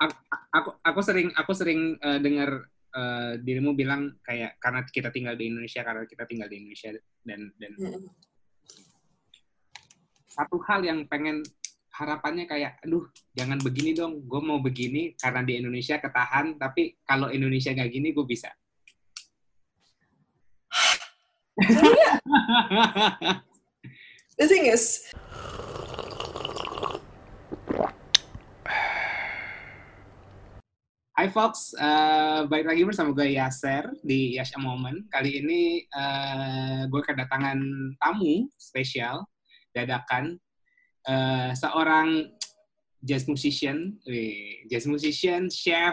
[0.00, 0.16] aku
[0.50, 2.64] aku, aku sering aku sering uh, dengar
[2.96, 7.52] uh, dirimu bilang kayak karena kita tinggal di Indonesia karena kita tinggal di Indonesia dan
[7.60, 8.08] dan hmm.
[10.32, 11.44] satu hal yang pengen
[12.00, 13.04] harapannya kayak aduh
[13.36, 18.16] jangan begini dong gue mau begini karena di Indonesia ketahan tapi kalau Indonesia gak gini
[18.16, 18.48] gue bisa
[24.40, 25.12] the thing is
[31.20, 35.04] Hai Fox, uh, balik lagi bersama gue Yaser di Yash A Moment.
[35.12, 37.60] Kali ini uh, gue kedatangan
[38.00, 39.28] tamu spesial,
[39.76, 40.40] dadakan,
[41.04, 42.24] uh, seorang
[43.04, 45.92] jazz musician, wih, jazz musician, chef,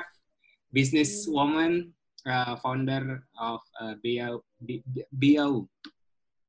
[0.72, 1.92] business woman,
[2.24, 4.48] uh, founder of uh, BO,
[5.12, 5.68] BO.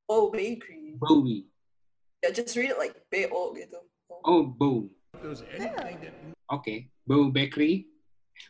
[0.06, 0.94] Oh, bakery.
[1.02, 1.50] Bowie.
[2.22, 3.82] Yeah, just read it like B-O gitu.
[4.22, 4.54] Oh.
[5.18, 5.34] Yeah.
[5.34, 6.78] Oke, okay.
[7.10, 7.97] Bow Bakery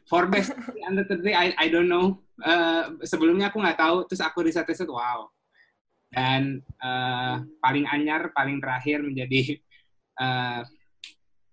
[0.09, 0.57] For best
[0.89, 2.25] under the day, I, I don't know.
[2.41, 5.29] Uh, sebelumnya aku nggak tahu, terus aku riset-riset, wow.
[6.09, 9.61] Dan uh, paling anyar, paling terakhir menjadi
[10.17, 10.65] uh,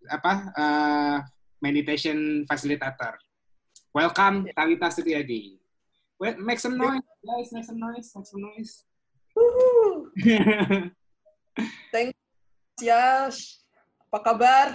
[0.08, 1.18] apa uh,
[1.60, 3.20] meditation facilitator.
[3.92, 5.60] Welcome, Talita Suryadi.
[6.16, 7.52] Well, make some noise, guys.
[7.52, 8.08] Make some noise.
[8.16, 8.74] Make some noise.
[11.92, 12.16] Thanks,
[12.80, 13.60] Yash.
[14.08, 14.68] Apa kabar?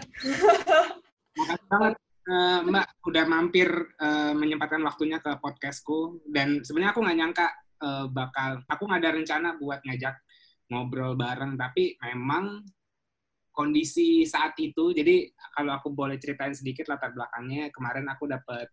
[1.32, 1.94] Makasih banget
[2.28, 3.68] uh, Mbak udah mampir
[4.00, 6.20] uh, menyempatkan waktunya ke podcastku.
[6.28, 7.46] Dan sebenarnya aku nggak nyangka
[7.80, 10.14] uh, bakal aku nggak ada rencana buat ngajak
[10.68, 11.56] ngobrol bareng.
[11.56, 12.64] Tapi memang
[13.50, 18.70] kondisi saat itu jadi kalau aku boleh ceritain sedikit latar belakangnya kemarin aku dapat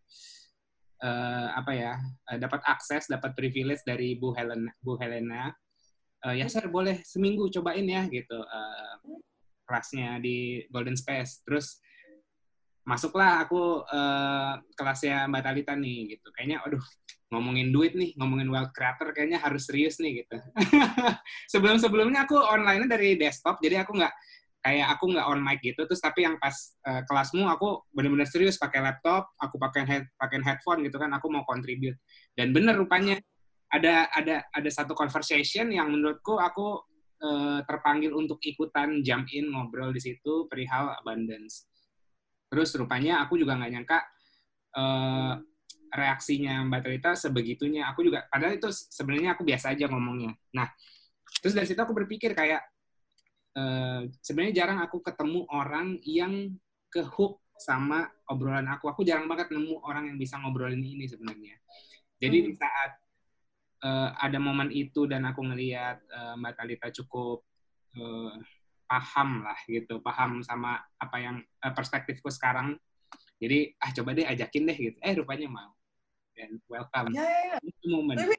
[1.01, 1.93] uh, apa ya
[2.37, 5.51] dapat akses dapat privilege dari Bu Helena Bu Helena.
[6.17, 8.95] Uh, ya sir boleh seminggu cobain ya gitu uh,
[9.67, 11.43] kelasnya di Golden Space.
[11.43, 11.83] Terus
[12.87, 16.31] masuklah aku uh, kelasnya Mbak Talita nih gitu.
[16.31, 16.79] Kayaknya aduh
[17.27, 20.39] ngomongin duit nih, ngomongin wealth creator kayaknya harus serius nih gitu.
[21.53, 24.13] Sebelum-sebelumnya aku online dari desktop, jadi aku nggak
[24.63, 25.83] kayak aku nggak on mic gitu.
[25.83, 26.55] Terus tapi yang pas
[26.87, 31.27] uh, kelasmu aku benar-benar serius pakai laptop, aku pakai head pakai headphone gitu kan, aku
[31.27, 31.99] mau contribute.
[32.39, 33.19] Dan bener rupanya
[33.67, 36.79] ada ada ada satu conversation yang menurutku aku
[37.19, 41.67] uh, terpanggil untuk ikutan jump in ngobrol di situ perihal abundance
[42.47, 43.99] Terus rupanya aku juga nggak nyangka
[44.79, 45.33] uh,
[45.91, 47.87] reaksinya Mbak Trita sebegitunya.
[47.91, 50.35] Aku juga, padahal itu sebenarnya aku biasa aja ngomongnya.
[50.55, 50.67] Nah,
[51.43, 52.63] terus dari situ aku berpikir kayak
[53.55, 56.55] uh, sebenarnya jarang aku ketemu orang yang
[56.87, 58.87] ke hook sama obrolan aku.
[58.91, 61.57] Aku jarang banget nemu orang yang bisa ngobrolin ini sebenarnya.
[62.17, 62.47] Jadi hmm.
[62.47, 62.91] di saat
[63.83, 67.43] uh, ada momen itu dan aku ngelihat uh, Mbak Talita cukup
[67.97, 68.33] uh,
[68.87, 72.79] paham lah gitu, paham sama apa yang uh, perspektifku sekarang.
[73.37, 74.97] Jadi ah coba deh ajakin deh gitu.
[75.03, 75.71] Eh rupanya mau.
[76.33, 77.13] Dan welcome.
[77.13, 77.89] Yeah, yeah, yeah.
[77.89, 78.17] Moment.
[78.17, 78.37] Maybe,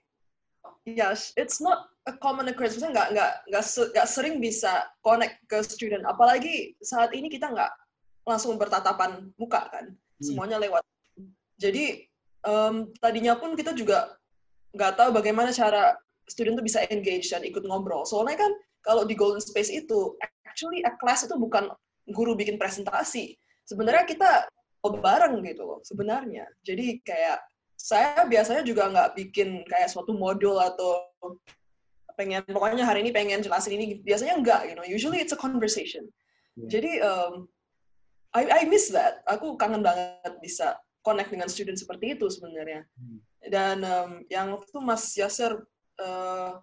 [0.89, 2.75] yes, it's not a common occurrence.
[2.79, 3.65] Maksudnya nggak nggak nggak
[3.95, 6.03] nggak sering bisa connect ke student.
[6.09, 7.71] Apalagi saat ini kita nggak
[8.27, 9.93] langsung bertatapan muka kan.
[9.93, 10.25] Hmm.
[10.25, 10.83] Semuanya lewat.
[11.59, 12.07] Jadi
[12.47, 14.19] um, tadinya pun kita juga
[14.75, 15.95] nggak tahu bagaimana cara
[16.29, 18.07] student tuh bisa engage dan ikut ngobrol.
[18.07, 18.53] Soalnya kan
[18.85, 20.15] kalau di Golden Space itu
[20.59, 21.71] actually a class itu bukan
[22.11, 23.39] guru bikin presentasi.
[23.63, 24.51] Sebenarnya kita
[24.83, 26.51] bareng gitu loh sebenarnya.
[26.67, 27.39] Jadi kayak
[27.79, 31.15] saya biasanya juga nggak bikin kayak suatu modul atau
[32.19, 36.03] pengen pokoknya hari ini pengen jelasin ini biasanya enggak you know usually it's a conversation
[36.59, 36.67] yeah.
[36.67, 37.47] jadi um,
[38.35, 40.75] I I miss that aku kangen banget bisa
[41.07, 43.19] connect dengan student seperti itu sebenarnya hmm.
[43.55, 45.63] dan um, yang waktu itu Mas Yasser
[46.03, 46.59] uh,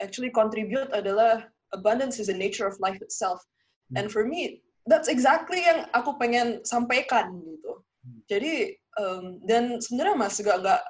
[0.00, 3.42] actually contribute adalah abundance is the nature of life itself.
[3.90, 4.02] Hmm.
[4.02, 7.72] And for me, that's exactly yang aku pengen sampaikan gitu.
[8.06, 8.18] Hmm.
[8.30, 8.54] Jadi
[8.98, 10.82] um, dan sebenarnya mas gak nggak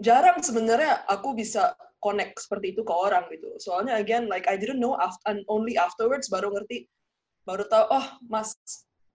[0.00, 3.48] jarang sebenarnya aku bisa connect seperti itu ke orang gitu.
[3.60, 6.88] Soalnya again like I didn't know after, and only afterwards baru ngerti
[7.44, 8.56] baru tahu oh mas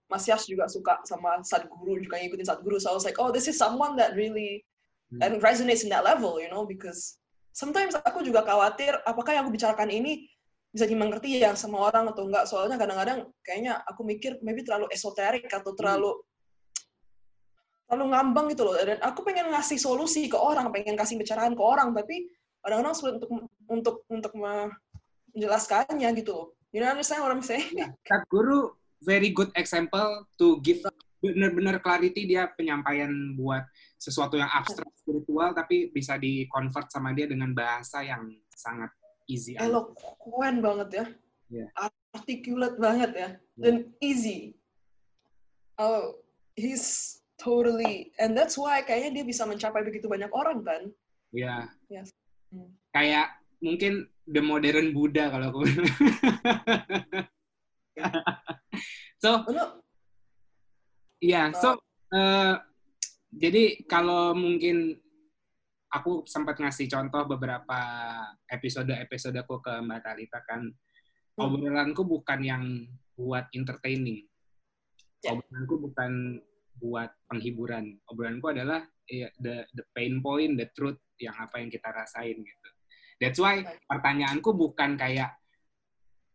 [0.05, 2.77] Mas Yas juga suka sama Sadguru juga ngikutin Sadguru.
[2.77, 4.61] So I was like oh this is someone that really
[5.09, 5.21] hmm.
[5.25, 7.17] and resonates in that level you know because
[7.55, 10.29] sometimes aku juga khawatir apakah yang aku bicarakan ini
[10.75, 15.47] bisa dimengerti ya sama orang atau enggak soalnya kadang-kadang kayaknya aku mikir maybe terlalu esoterik
[15.47, 15.79] atau hmm.
[15.79, 16.23] terlalu hmm.
[17.87, 21.63] terlalu ngambang gitu loh dan aku pengen ngasih solusi ke orang pengen kasih bicaraan ke
[21.63, 22.27] orang tapi
[22.59, 23.31] kadang-kadang sulit untuk
[23.71, 27.71] untuk untuk menjelaskannya gitu loh you know understand what I'm saying?
[27.71, 27.95] Yeah.
[28.27, 30.83] guru very good example to give
[31.23, 33.63] benar-benar clarity dia penyampaian buat
[33.95, 38.91] sesuatu yang abstrak spiritual tapi bisa di convert sama dia dengan bahasa yang sangat
[39.25, 41.05] easy eloquent banget ya
[41.49, 41.69] yeah.
[42.13, 43.31] articulate banget ya yeah.
[43.57, 44.53] dan easy
[45.81, 46.17] oh
[46.55, 50.83] he's totally and that's why kayaknya dia bisa mencapai begitu banyak orang kan
[51.35, 51.67] Iya.
[51.91, 52.15] Yes.
[52.55, 52.71] Hmm.
[52.95, 55.67] Kayak mungkin the modern Buddha kalau aku.
[59.23, 59.67] so, Bener.
[61.19, 61.75] iya, so
[62.15, 62.55] eh,
[63.35, 64.95] jadi kalau mungkin
[65.95, 67.79] aku sempat ngasih contoh beberapa
[68.51, 70.67] episode-episode aku ke Mbak Talita kan,
[71.35, 71.51] Hmm.
[71.51, 72.63] obrolanku bukan yang
[73.19, 74.23] buat entertaining.
[75.19, 75.35] Ya.
[75.35, 76.39] Obrolanku bukan
[76.79, 77.99] buat penghiburan.
[78.07, 82.69] Obrolanku adalah ya, the the pain point, the truth yang apa yang kita rasain gitu.
[83.19, 85.35] That's why pertanyaanku bukan kayak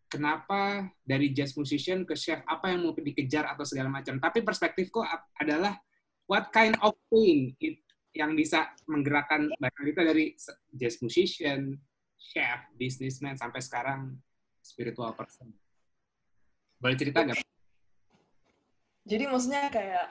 [0.09, 4.21] kenapa dari jazz musician ke chef apa yang mau dikejar atau segala macam.
[4.21, 5.01] Tapi perspektifku
[5.41, 5.77] adalah
[6.29, 7.81] what kind of pain it,
[8.15, 10.25] yang bisa menggerakkan banyak kita dari
[10.75, 11.79] jazz musician,
[12.19, 14.19] chef, businessman sampai sekarang
[14.61, 15.51] spiritual person.
[16.83, 17.39] Boleh cerita nggak?
[19.07, 20.07] Jadi maksudnya kayak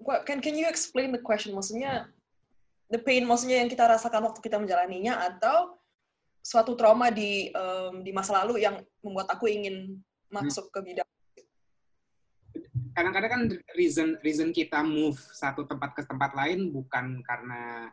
[0.00, 1.52] what, can can you explain the question?
[1.52, 2.08] Maksudnya
[2.90, 5.78] the pain maksudnya yang kita rasakan waktu kita menjalaninya atau
[6.40, 10.00] suatu trauma di em, di masa lalu yang membuat aku ingin
[10.32, 11.10] masuk ke bidang
[12.90, 13.42] Kadang-kadang kan
[13.78, 17.88] reason reason kita move satu tempat ke tempat lain bukan karena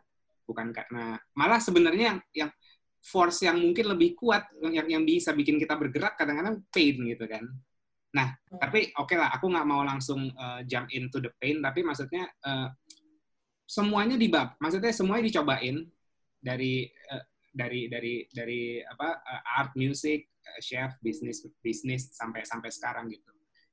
[0.48, 2.50] bukan karena malah sebenarnya yang yang
[2.98, 7.44] force yang mungkin lebih kuat yang yang bisa bikin kita bergerak kadang-kadang pain gitu kan.
[8.08, 8.56] Nah, Hmm.
[8.56, 12.72] tapi oke lah, aku nggak mau langsung uh, jump into the pain, tapi maksudnya uh,
[13.68, 15.84] semuanya dibab, maksudnya semuanya dicobain
[16.40, 22.72] dari uh, dari dari dari apa uh, art, music, uh, chef, bisnis, bisnis sampai sampai
[22.72, 23.28] sekarang gitu.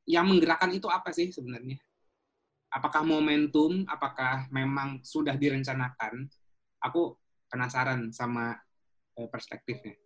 [0.06, 1.82] Yang menggerakkan itu apa sih sebenarnya?
[2.70, 3.86] Apakah momentum?
[3.90, 6.30] Apakah memang sudah direncanakan?
[6.82, 7.18] Aku
[7.50, 8.58] penasaran sama
[9.18, 9.98] uh, perspektifnya.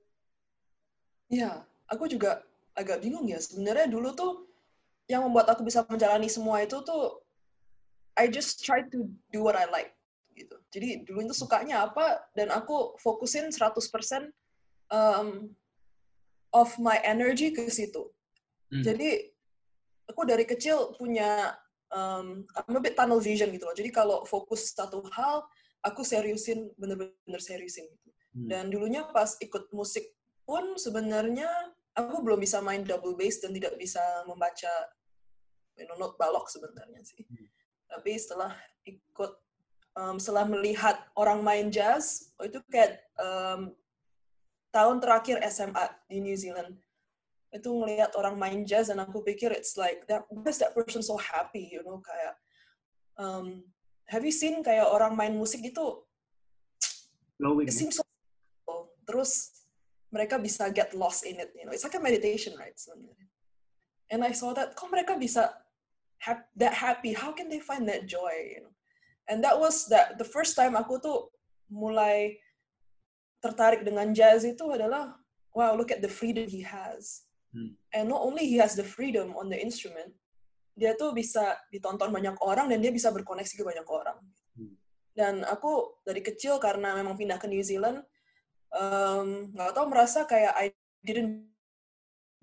[1.29, 2.41] Iya, aku juga
[2.73, 3.37] agak bingung ya.
[3.41, 4.33] Sebenarnya dulu tuh
[5.09, 7.19] yang membuat aku bisa menjalani semua itu tuh
[8.13, 9.95] I just try to do what I like
[10.37, 10.55] gitu.
[10.71, 14.29] Jadi dulu itu sukanya apa dan aku fokusin 100%
[14.93, 15.49] um,
[16.53, 18.07] of my energy ke situ.
[18.69, 18.85] Hmm.
[18.85, 19.33] Jadi
[20.09, 21.53] aku dari kecil punya
[21.93, 23.77] um, I'm a bit tunnel vision gitu loh.
[23.77, 25.45] Jadi kalau fokus satu hal,
[25.85, 28.09] aku seriusin bener-bener seriusin gitu.
[28.33, 28.47] Hmm.
[28.49, 31.49] Dan dulunya pas ikut musik pun sebenarnya
[31.93, 34.71] aku belum bisa main double bass dan tidak bisa membaca
[35.77, 37.23] you know, note balok sebenarnya sih.
[37.23, 37.47] Hmm.
[37.89, 38.53] Tapi setelah
[38.85, 39.33] ikut,
[39.97, 43.73] um, setelah melihat orang main jazz, oh itu kayak um,
[44.69, 46.77] tahun terakhir SMA di New Zealand,
[47.49, 51.01] itu ngelihat orang main jazz dan aku pikir it's like that why is that person
[51.01, 52.37] so happy you know kayak
[53.17, 53.65] um,
[54.09, 56.01] have you seen kayak orang main musik gitu?
[57.69, 58.91] It seems so simple.
[59.05, 59.65] terus
[60.09, 61.73] mereka bisa get lost in it you know.
[61.73, 63.29] It's like a meditation right sebenarnya.
[64.09, 65.53] And I saw that kok mereka bisa
[66.25, 67.13] hap- that happy?
[67.13, 68.73] How can they find that joy you know?
[69.29, 71.29] And that was that the first time aku tuh
[71.69, 72.41] mulai
[73.45, 75.13] tertarik dengan jazz itu adalah
[75.53, 77.73] wow look at the freedom he has Hmm.
[77.95, 80.13] and not only he has the freedom on the instrument
[80.77, 84.17] dia tuh bisa ditonton banyak orang dan dia bisa berkoneksi ke banyak orang
[84.57, 84.75] Hmm.
[85.17, 88.03] dan aku dari kecil karena memang pindah ke New Zealand
[88.73, 90.67] um, nggak tahu merasa kayak I
[91.01, 91.47] didn't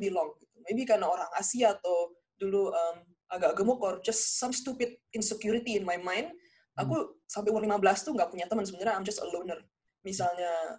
[0.00, 0.56] belong gitu.
[0.66, 2.96] maybe karena orang Asia atau dulu um,
[3.32, 6.30] agak gemuk or just some stupid insecurity in my mind
[6.76, 9.58] aku sampai umur 15 tuh nggak punya teman sebenarnya I'm just a loner
[10.04, 10.78] misalnya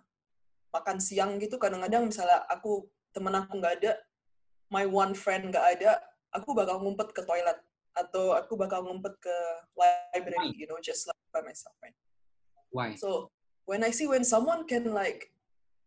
[0.72, 3.92] makan siang gitu kadang-kadang misalnya aku temen aku nggak ada
[4.74, 6.02] my one friend nggak ada
[6.36, 7.60] aku bakal ngumpet ke toilet
[7.98, 9.36] atau aku bakal ngumpet ke
[9.74, 11.96] library you know just like by myself right
[12.72, 12.96] Why?
[12.96, 13.32] So
[13.66, 15.32] when I see when someone can like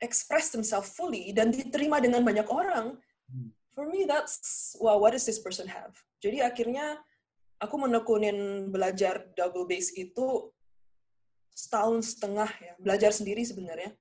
[0.00, 2.96] express themselves fully dan diterima dengan banyak orang,
[3.30, 3.54] Hmm.
[3.70, 5.94] for me that's wow, what does this person have?
[6.18, 6.98] Jadi akhirnya
[7.62, 10.50] aku menekunin belajar double bass itu
[11.54, 13.94] setahun setengah ya, belajar sendiri sebenarnya.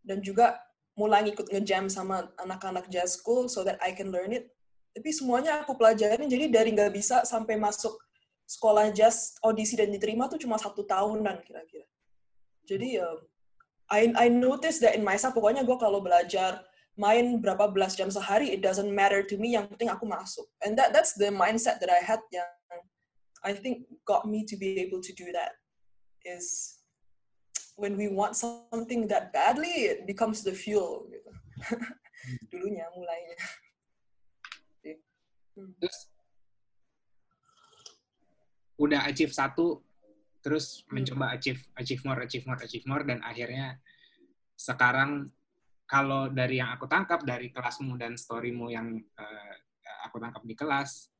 [0.00, 0.56] Dan juga
[0.96, 4.52] mulai ngikut ngejam sama anak-anak jazz school so that I can learn it.
[4.92, 7.96] Tapi semuanya aku pelajarin, jadi dari nggak bisa sampai masuk
[8.44, 11.88] sekolah jazz, audisi dan diterima tuh cuma satu tahunan kira-kira.
[12.68, 13.18] Jadi um,
[13.88, 16.64] I I notice that in myself pokoknya gue kalau belajar
[16.96, 20.76] main berapa belas jam sehari it doesn't matter to me yang penting aku masuk and
[20.76, 22.44] that that's the mindset that I had yang
[23.42, 25.56] I think got me to be able to do that
[26.22, 26.78] is
[27.76, 31.30] when we want something that badly it becomes the fuel gitu.
[32.52, 33.36] Dulunya mulainya.
[35.52, 35.72] Hmm.
[35.76, 35.98] Terus?
[38.80, 39.84] Udah achieve satu,
[40.40, 41.00] terus Hmm.
[41.00, 43.78] mencoba achieve, achieve more, achieve more, achieve more, dan akhirnya
[44.56, 45.28] sekarang
[45.84, 49.54] kalau dari yang aku tangkap dari kelasmu dan storymu yang eh,
[50.08, 51.12] aku tangkap di kelas,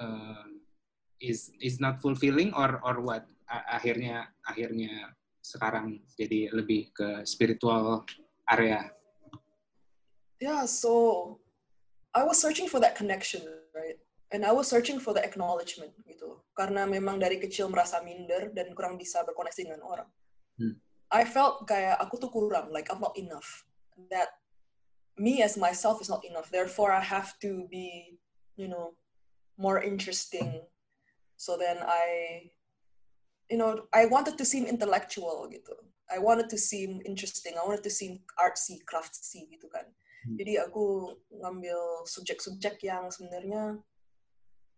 [0.00, 0.48] eh,
[1.22, 3.28] is is not fulfilling or or what?
[3.46, 5.12] Akhirnya akhirnya
[5.42, 8.06] sekarang jadi lebih ke spiritual
[8.46, 8.88] area?
[10.38, 11.38] Yeah so
[12.14, 13.42] I was searching for that connection
[13.74, 13.98] right?
[14.32, 18.72] And I was searching for the acknowledgement gitu karena memang dari kecil merasa minder dan
[18.72, 20.08] kurang bisa berkoneksi dengan orang.
[20.56, 20.80] Hmm.
[21.12, 23.68] I felt kayak aku tuh kurang like I'm not enough.
[24.08, 24.32] That
[25.20, 26.48] me as myself is not enough.
[26.48, 28.16] Therefore I have to be
[28.56, 28.96] you know
[29.60, 30.64] more interesting.
[31.36, 32.48] So then I
[33.52, 35.76] you know I wanted to seem intellectual gitu.
[36.08, 37.60] I wanted to seem interesting.
[37.60, 39.84] I wanted to seem artsy craftsy gitu kan.
[40.22, 40.38] Hmm.
[40.38, 43.74] jadi aku ngambil subjek-subjek yang sebenarnya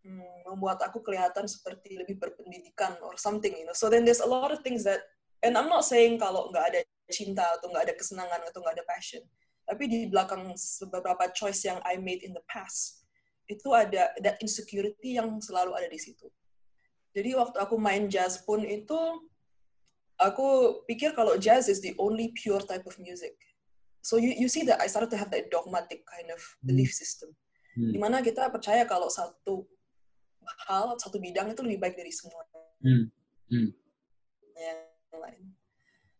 [0.00, 3.76] hmm, membuat aku kelihatan seperti lebih berpendidikan or something you know.
[3.76, 5.04] So then there's a lot of things that
[5.45, 6.81] and I'm not saying kalau nggak ada
[7.12, 9.23] cinta atau nggak ada kesenangan atau nggak ada passion.
[9.64, 10.52] Tapi di belakang
[10.88, 13.04] beberapa choice yang I made in the past
[13.45, 16.33] itu ada that insecurity yang selalu ada di situ
[17.14, 18.99] jadi waktu aku main jazz pun itu
[20.18, 23.38] aku pikir kalau jazz is the only pure type of music.
[24.02, 26.75] So you you see that I started to have that dogmatic kind of hmm.
[26.75, 27.30] belief system.
[27.78, 27.94] Hmm.
[27.94, 29.62] Di mana kita percaya kalau satu
[30.66, 32.42] hal, satu bidang itu lebih baik dari semua.
[32.83, 33.09] Hmm.
[33.49, 33.71] Hmm.
[34.59, 34.78] Yang
[35.14, 35.42] lain.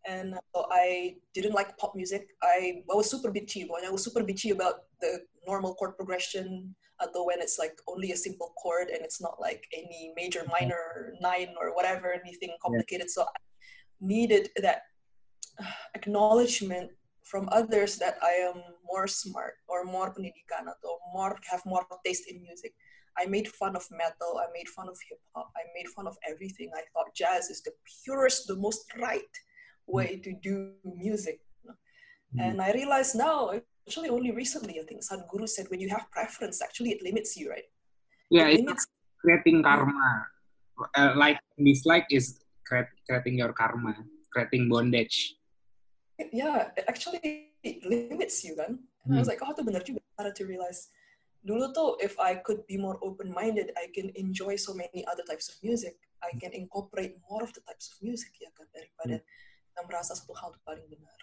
[0.07, 2.29] And so I didn't like pop music.
[2.43, 3.65] I, I was super bitchy.
[3.65, 8.17] I was super bitchy about the normal chord progression, atau when it's like only a
[8.17, 10.57] simple chord and it's not like any major mm-hmm.
[10.57, 13.15] minor nine or whatever anything complicated yeah.
[13.15, 13.39] so i
[14.01, 14.83] needed that
[15.99, 16.91] acknowledgement
[17.25, 22.31] from others that i am more smart or more pendidikan atau more have more taste
[22.31, 22.71] in music
[23.19, 26.15] i made fun of metal i made fun of hip hop i made fun of
[26.23, 29.35] everything i thought jazz is the purest the most right
[29.87, 32.41] way to do music mm.
[32.41, 33.53] and i realized now
[33.87, 37.51] actually only recently, I think Sadhguru said when you have preference, actually it limits you,
[37.51, 37.65] right?
[38.31, 38.87] Yeah, it limits
[39.21, 40.27] creating karma.
[40.97, 43.95] Uh, like dislike is creating your karma,
[44.33, 45.37] creating bondage.
[46.33, 48.81] Yeah, it actually it limits you kan.
[49.05, 49.15] And hmm.
[49.15, 49.37] I was hmm.
[49.37, 50.01] like, oh itu benar juga.
[50.01, 50.89] I started to realize.
[51.45, 55.53] Dulu tuh, if I could be more open-minded, I can enjoy so many other types
[55.53, 56.01] of music.
[56.25, 59.29] I can incorporate more of the types of music ya kan daripada hmm.
[59.75, 61.21] Yang merasa satu hal itu paling benar.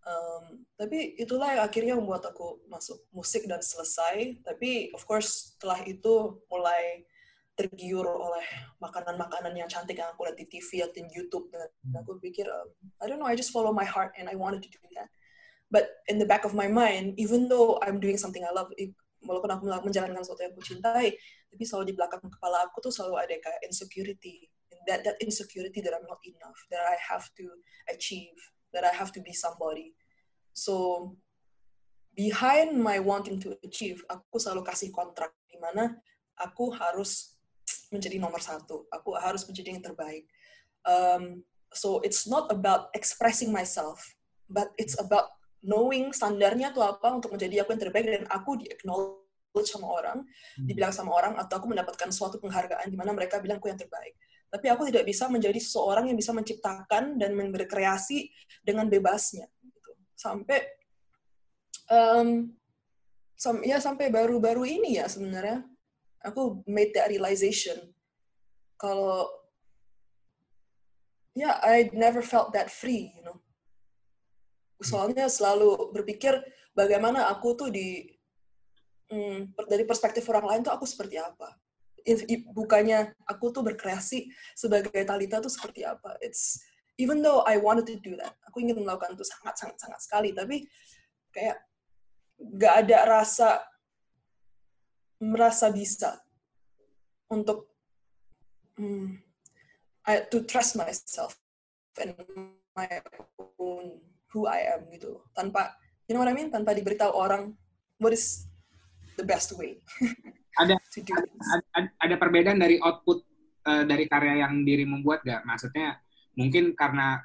[0.00, 4.40] Um, tapi itulah yang akhirnya membuat aku masuk musik dan selesai.
[4.44, 7.04] Tapi of course setelah itu mulai
[7.58, 8.46] tergiur oleh
[8.80, 11.68] makanan-makanan yang cantik yang aku lihat di TV atau di YouTube dan
[12.00, 12.72] aku pikir um,
[13.04, 15.12] I don't know I just follow my heart and I wanted to do that.
[15.70, 18.74] But in the back of my mind, even though I'm doing something I love,
[19.22, 21.14] walaupun aku menjalankan sesuatu yang aku cintai,
[21.46, 24.49] tapi selalu di belakang kepala aku tuh selalu ada kayak insecurity.
[24.88, 27.46] That that insecurity that I'm not enough, that I have to
[27.92, 28.36] achieve
[28.72, 29.94] that I have to be somebody.
[30.52, 31.16] So
[32.14, 35.98] behind my wanting to achieve, aku selalu kasih kontrak di mana
[36.38, 37.38] aku harus
[37.90, 40.26] menjadi nomor satu, aku harus menjadi yang terbaik.
[40.86, 41.42] Um,
[41.74, 44.02] so it's not about expressing myself,
[44.46, 48.66] but it's about knowing standarnya tuh apa untuk menjadi aku yang terbaik dan aku di
[48.70, 50.24] acknowledge sama orang,
[50.56, 54.14] dibilang sama orang atau aku mendapatkan suatu penghargaan di mana mereka bilang aku yang terbaik
[54.50, 58.28] tapi aku tidak bisa menjadi seseorang yang bisa menciptakan dan berkreasi
[58.66, 59.90] dengan bebasnya gitu.
[60.18, 60.58] sampai
[61.90, 62.50] um,
[63.40, 65.64] sam ya sampai baru-baru ini ya sebenarnya
[66.24, 67.76] aku made that realization.
[68.76, 69.28] Kalau
[71.32, 73.40] ya yeah, I never felt that free you know.
[74.80, 76.40] Soalnya selalu berpikir
[76.72, 78.08] bagaimana aku tuh di
[79.12, 81.52] hmm, dari perspektif orang lain tuh aku seperti apa
[82.52, 86.16] bukannya aku tuh berkreasi sebagai Talita tuh seperti apa.
[86.24, 86.60] It's
[87.00, 90.30] even though I wanted to do that, aku ingin melakukan itu sangat sangat sangat sekali,
[90.36, 90.68] tapi
[91.32, 91.60] kayak
[92.56, 93.60] gak ada rasa
[95.20, 96.16] merasa bisa
[97.28, 97.68] untuk
[98.80, 99.20] hmm,
[100.08, 101.36] I, to trust myself
[102.00, 102.16] and
[102.72, 102.88] my
[103.60, 104.00] own
[104.32, 105.20] who I am gitu.
[105.36, 105.76] Tanpa
[106.08, 106.48] you know what I mean?
[106.48, 107.52] Tanpa diberitahu orang
[108.00, 108.48] what is
[109.20, 109.76] the best way
[110.60, 113.24] ada, ada ada perbedaan dari output
[113.64, 115.42] uh, dari karya yang diri membuat gak?
[115.48, 115.96] Maksudnya
[116.36, 117.20] mungkin karena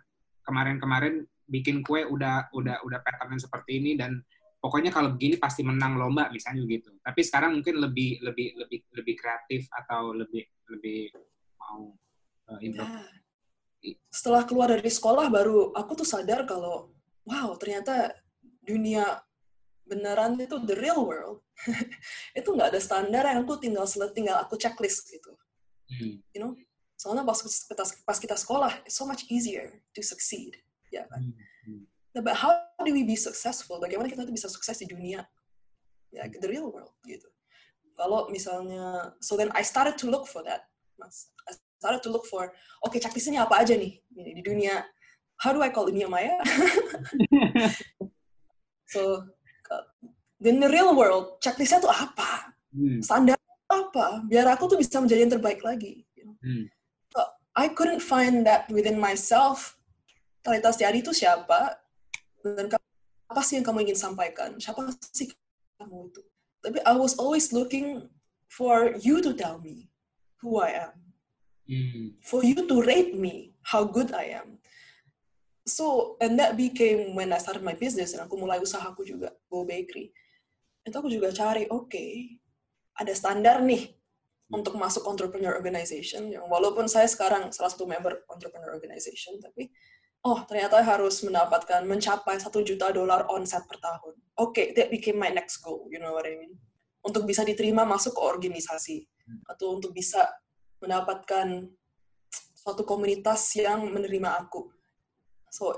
[0.48, 4.24] kemarin-kemarin bikin kue udah udah udah pattern seperti ini dan
[4.58, 6.96] pokoknya kalau begini pasti menang lomba misalnya gitu.
[7.04, 10.42] Tapi sekarang mungkin lebih lebih lebih lebih kreatif atau lebih
[10.74, 11.13] lebih
[11.62, 11.94] mau
[12.50, 12.88] uh, ya.
[14.10, 16.89] Setelah keluar dari sekolah baru aku tuh sadar kalau
[17.30, 18.18] wow ternyata
[18.65, 19.22] dunia
[19.86, 21.44] beneran itu the real world
[22.39, 25.31] itu nggak ada standar yang aku tinggal tinggal aku checklist gitu.
[25.85, 26.17] Hmm.
[26.33, 26.53] you know?
[26.95, 30.57] Soalnya pas kita pas kita sekolah it's so much easier to succeed.
[30.91, 31.33] Ya kan?
[31.65, 31.83] Hmm.
[31.85, 32.24] hmm.
[32.24, 33.79] but how do we be successful?
[33.79, 35.24] Bagaimana kita tuh bisa sukses di dunia?
[36.12, 37.27] Ya yeah, the real world gitu.
[37.95, 40.67] Kalau misalnya so then I started to look for that
[41.00, 41.31] mas.
[41.47, 42.50] I started to look for
[42.81, 44.00] oke okay, checklistnya apa aja nih?
[44.12, 44.83] Di dunia.
[45.35, 46.39] How do I call dunia maya?
[48.85, 49.27] So
[50.44, 53.00] in the real world checklistnya tuh apa hmm.
[53.00, 53.39] standar
[53.72, 56.36] apa biar aku tuh bisa menjadi yang terbaik lagi you know?
[56.44, 56.65] hmm.
[57.12, 57.20] so,
[57.56, 59.80] I couldn't find that within myself
[60.46, 61.80] Talita Setiadi itu siapa
[62.46, 62.70] dan
[63.25, 65.34] apa sih yang kamu ingin sampaikan siapa sih
[65.82, 66.22] kamu itu
[66.62, 68.06] tapi I was always looking
[68.51, 69.89] for you to tell me
[70.44, 70.96] who I am
[71.65, 72.20] hmm.
[72.22, 74.62] for you to rate me how good I am
[75.65, 79.65] so and that became when I started my business dan aku mulai usahaku juga Go
[79.65, 80.13] Bakery
[80.86, 82.38] itu aku juga cari oke okay,
[82.96, 83.89] ada standar nih
[84.54, 89.74] untuk masuk entrepreneur organization yang walaupun saya sekarang salah satu member entrepreneur organization tapi
[90.22, 94.13] oh ternyata harus mendapatkan mencapai satu juta dolar onset per tahun.
[94.38, 96.54] Oke okay, that became my next goal you know what I mean?
[97.01, 98.98] Untuk bisa diterima masuk ke organisasi
[99.50, 100.30] atau untuk bisa
[100.77, 101.65] mendapatkan
[102.54, 104.70] suatu komunitas yang menerima aku.
[105.50, 105.74] So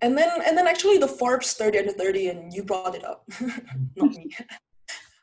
[0.00, 3.26] and then and then actually the Forbes 30 under 30 and you brought it up
[3.96, 4.30] not me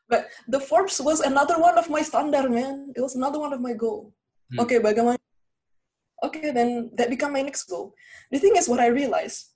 [0.08, 2.94] But the Forbes was another one of my standard, man.
[2.96, 4.13] It was another one of my goal.
[4.53, 4.60] Hmm.
[4.62, 5.17] Okay, bagaimana?
[6.24, 7.94] Okay, then that become my next goal.
[8.32, 9.53] The thing is, what I realized,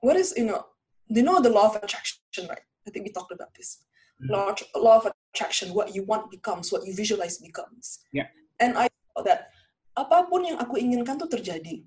[0.00, 0.66] what is, you know,
[1.06, 2.66] you know the law of attraction, right?
[2.86, 3.78] I think we talked about this.
[4.20, 4.32] Hmm.
[4.32, 8.00] Law, law of attraction, what you want becomes, what you visualize becomes.
[8.12, 8.26] Yeah.
[8.58, 9.54] And I thought that
[9.94, 11.86] apapun yang aku inginkan tuh terjadi.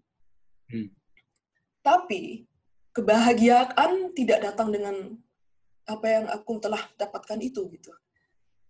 [0.72, 0.88] Hmm.
[1.84, 2.48] Tapi
[2.96, 5.20] kebahagiaan tidak datang dengan
[5.86, 7.92] apa yang aku telah dapatkan itu gitu.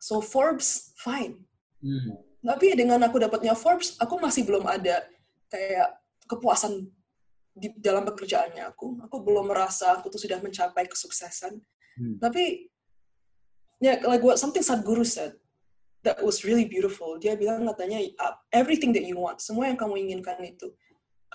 [0.01, 1.45] So Forbes fine.
[1.79, 2.19] Hmm.
[2.41, 5.05] Tapi dengan aku dapatnya Forbes, aku masih belum ada
[5.49, 5.89] kayak
[6.25, 6.89] kepuasan
[7.55, 8.99] di dalam pekerjaannya aku.
[9.07, 11.61] Aku belum merasa aku tuh sudah mencapai kesuksesan.
[11.95, 12.17] Hmm.
[12.19, 12.67] Tapi
[13.79, 15.37] ya yeah, like what something Sadhguru said
[16.03, 17.15] that was really beautiful.
[17.21, 20.73] Dia bilang katanya uh, everything that you want, semua yang kamu inginkan itu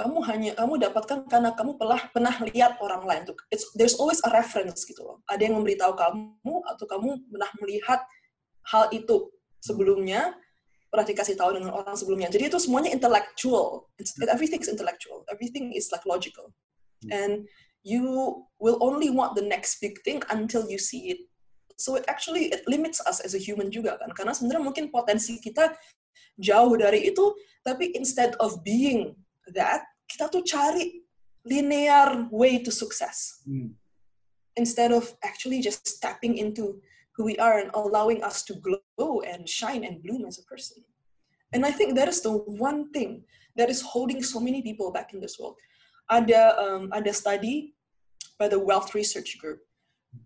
[0.01, 3.37] kamu hanya kamu dapatkan karena kamu pernah pernah lihat orang lain tuh.
[3.53, 5.21] It's, there's always a reference gitu loh.
[5.29, 8.01] Ada yang memberitahu kamu atau kamu pernah melihat
[8.73, 9.29] hal itu
[9.61, 10.33] sebelumnya
[10.89, 12.33] pernah dikasih tahu dengan orang sebelumnya.
[12.33, 13.93] Jadi itu semuanya intellectual.
[14.01, 15.23] It's, everything is intellectual.
[15.29, 16.51] Everything is like logical.
[17.05, 17.11] Hmm.
[17.13, 17.33] And
[17.85, 21.21] you will only want the next big thing until you see it.
[21.81, 24.13] So it actually it limits us as a human juga kan.
[24.17, 25.73] Karena sebenarnya mungkin potensi kita
[26.37, 27.33] jauh dari itu,
[27.65, 29.17] tapi instead of being
[29.53, 31.07] that, kita tuh cari
[31.47, 33.47] linear way to success.
[33.47, 33.79] Hmm.
[34.59, 36.83] Instead of actually just stepping into
[37.15, 40.83] who we are and allowing us to glow and shine and bloom as a person.
[41.55, 43.23] And I think that is the one thing
[43.57, 45.57] that is holding so many people back in this world.
[46.11, 47.75] Ada um, ada study
[48.39, 49.63] by the Wealth Research Group.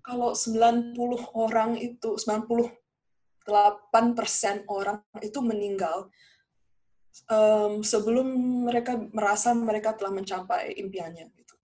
[0.04, 0.96] Kalau 90
[1.36, 2.72] orang itu 98%
[4.72, 6.08] orang itu meninggal
[7.30, 8.26] um, sebelum
[8.66, 11.56] mereka merasa mereka telah mencapai impiannya gitu.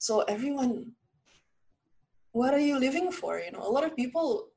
[0.00, 0.96] So everyone
[2.32, 3.38] what are you living for?
[3.38, 4.50] You know, a lot of people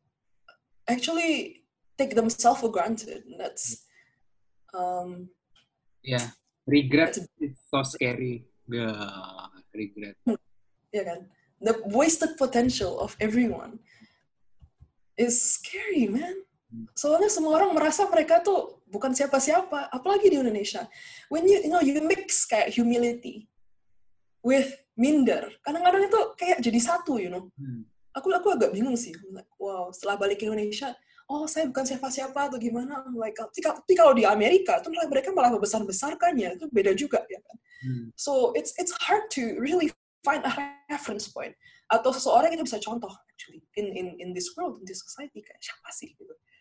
[0.87, 1.63] actually
[1.97, 3.23] take themselves for granted.
[3.25, 3.85] And that's
[4.73, 5.29] um,
[6.03, 6.29] yeah,
[6.67, 8.45] regret is so scary.
[8.67, 10.15] Yeah, regret.
[10.93, 11.29] Yeah, kan?
[11.61, 13.79] The wasted potential of everyone
[15.17, 16.43] is scary, man.
[16.97, 20.85] Soalnya semua orang merasa mereka tuh bukan siapa-siapa, apalagi di Indonesia.
[21.29, 23.45] When you, you know, you mix kayak humility
[24.43, 25.49] with minder.
[25.61, 27.49] Kadang-kadang itu kayak jadi satu, you know.
[27.57, 27.85] Hmm.
[28.13, 29.13] Aku aku agak bingung sih.
[29.33, 30.93] Like, wow, setelah balik ke Indonesia,
[31.25, 33.01] oh saya bukan siapa-siapa atau gimana.
[33.17, 36.61] Like, tapi kalau di Amerika itu mereka malah besar-besarkannya.
[36.61, 37.57] Itu beda juga ya kan.
[37.83, 38.05] Hmm.
[38.13, 39.89] So it's it's hard to really
[40.21, 40.51] find a
[40.87, 41.57] reference point
[41.91, 45.59] atau seseorang yang bisa contoh actually in in in this world in this society kayak
[45.59, 46.31] siapa sih gitu.
[46.31, 46.52] Hmm.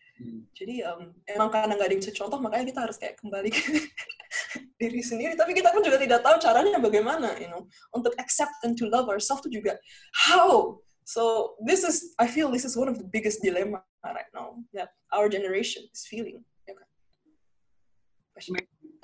[0.53, 3.61] Jadi um, emang karena nggak ada yang bisa contoh, makanya kita harus kayak kembali ke
[4.81, 5.33] diri sendiri.
[5.35, 9.09] Tapi kita pun juga tidak tahu caranya bagaimana, you know, untuk accept and to love
[9.09, 9.79] ourselves itu juga
[10.13, 10.79] how.
[11.03, 14.95] So this is, I feel this is one of the biggest dilemma right now that
[15.11, 16.39] our generation is feeling.
[16.63, 16.87] Ya kan?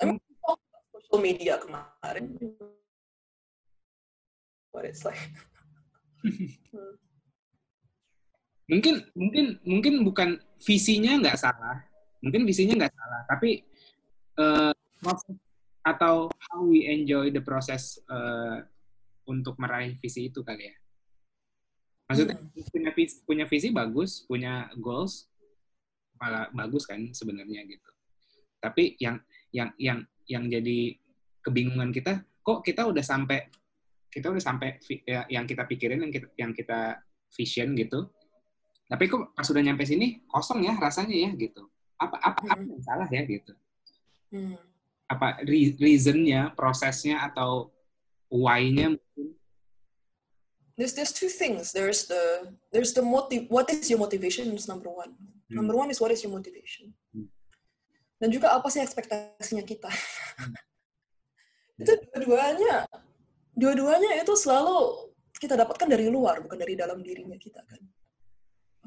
[0.00, 0.16] I mean,
[0.96, 2.40] social media kemarin,
[4.72, 5.20] what it's like.
[6.24, 6.96] Hmm
[8.70, 10.28] mungkin mungkin mungkin bukan
[10.60, 11.80] visinya nggak salah.
[12.20, 13.64] Mungkin visinya nggak salah tapi
[14.36, 14.72] uh,
[15.80, 18.60] atau how we enjoy the process uh,
[19.24, 20.76] untuk meraih visi itu kali ya.
[22.10, 22.68] Maksudnya hmm.
[22.68, 25.30] punya visi, punya visi bagus punya goals
[26.20, 27.90] malah bagus kan sebenarnya gitu.
[28.60, 29.16] Tapi yang
[29.56, 30.94] yang yang yang jadi
[31.40, 33.48] kebingungan kita kok kita udah sampai
[34.10, 37.00] kita udah sampai ya, yang kita pikirin yang kita yang kita
[37.32, 38.10] vision gitu
[38.90, 41.62] tapi kok pas sudah nyampe sini kosong ya rasanya ya gitu
[41.94, 43.54] apa apa, apa yang salah ya gitu
[44.30, 44.54] Hmm.
[45.10, 47.74] apa re- reasonnya prosesnya atau
[48.30, 49.34] why-nya mungkin
[50.80, 51.76] There's there's two things.
[51.76, 53.52] There's the there's the motive.
[53.52, 54.48] What is your motivation?
[54.56, 55.12] Is number one.
[55.12, 55.60] Hmm.
[55.60, 56.96] Number one is what is your motivation.
[57.12, 57.28] Hmm.
[58.16, 59.92] Dan juga apa sih ekspektasinya kita?
[59.92, 60.56] Hmm.
[61.84, 62.88] itu dua-duanya,
[63.52, 67.80] dua-duanya itu selalu kita dapatkan dari luar, bukan dari dalam dirinya kita kan.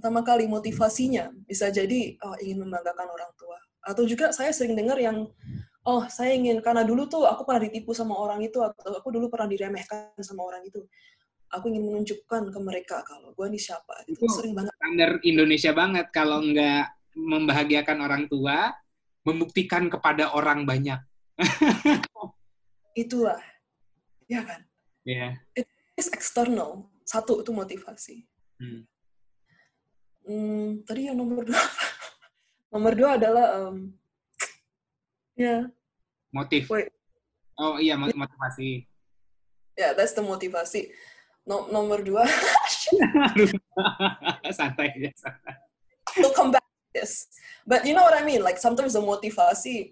[0.04, 3.56] Pertama kali motivasinya bisa jadi oh, ingin membanggakan orang tua,
[3.88, 5.32] atau juga saya sering dengar yang
[5.88, 9.32] oh saya ingin karena dulu tuh aku pernah ditipu sama orang itu atau aku dulu
[9.32, 10.84] pernah diremehkan sama orang itu.
[11.56, 14.04] Aku ingin menunjukkan ke mereka kalau gue ini siapa.
[14.04, 14.76] Itu Itu- sering banget.
[14.76, 16.84] standar Indonesia banget kalau nggak
[17.16, 18.76] membahagiakan orang tua
[19.24, 21.00] membuktikan kepada orang banyak
[22.92, 23.39] Itulah,
[24.28, 24.68] ya kan?
[25.08, 25.39] ya
[25.96, 26.92] It's external.
[27.08, 28.28] Satu itu motivasi.
[28.60, 28.84] Hmm.
[30.24, 31.60] Hmm, tadi yang nomor dua.
[32.74, 33.92] nomor dua adalah um,
[35.38, 35.70] ya,
[36.34, 36.90] motif Wait.
[37.62, 38.88] oh iya mo- motivasi
[39.78, 40.90] ya that's the motivasi.
[41.44, 42.24] No, nomor dua,
[44.58, 45.60] santai aja santai.
[46.16, 47.28] we'll come back to this.
[47.68, 48.40] But you know what I mean?
[48.40, 49.92] Like sometimes the motivasi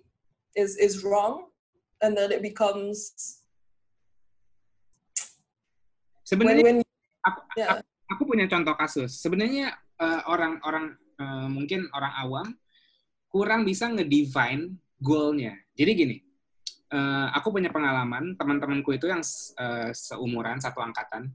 [0.56, 1.52] is is wrong,
[2.00, 3.12] and then it becomes
[6.24, 6.88] sebenarnya when when
[7.20, 7.84] aku, ya aku,
[8.15, 9.20] aku punya contoh kasus.
[9.20, 12.47] Sebenarnya eh, orang-orang eh, mungkin orang awam
[13.31, 15.55] kurang bisa ngedefine goalnya.
[15.77, 16.17] Jadi gini,
[16.91, 19.21] eh, aku punya pengalaman teman-temanku itu yang
[19.57, 21.31] eh, seumuran satu angkatan.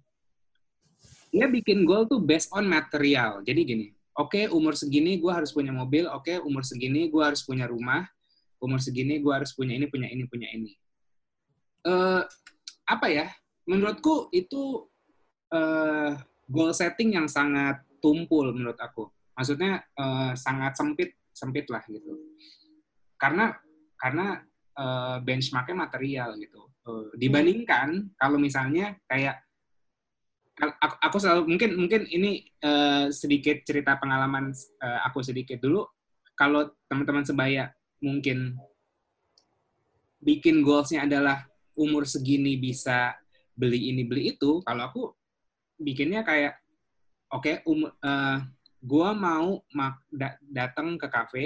[1.33, 3.41] Dia bikin goal tuh based on material.
[3.43, 7.69] Jadi gini, oke umur segini gue harus punya mobil, oke umur segini gue harus punya
[7.69, 8.09] rumah,
[8.61, 10.73] umur segini gue harus punya ini, punya ini, punya ini.
[11.87, 12.23] Eh,
[12.87, 13.27] apa ya?
[13.67, 14.87] Menurutku itu
[15.51, 16.13] eh,
[16.47, 19.09] goal setting yang sangat tumpul menurut aku.
[19.37, 22.17] Maksudnya eh, sangat sempit sempit lah gitu.
[23.21, 23.53] Karena
[23.97, 24.41] karena
[24.77, 26.67] eh, benchmarknya material gitu.
[26.87, 29.43] Eh, dibandingkan kalau misalnya kayak
[30.57, 35.85] aku, aku selalu mungkin mungkin ini eh, sedikit cerita pengalaman eh, aku sedikit dulu.
[36.37, 38.61] Kalau teman-teman sebaya mungkin
[40.21, 43.17] bikin goalsnya adalah umur segini bisa
[43.57, 44.61] beli ini beli itu.
[44.65, 45.03] Kalau aku
[45.81, 46.61] bikinnya kayak
[47.37, 48.39] oke um, eh,
[48.81, 51.45] gua mau mak- da- datang ke kafe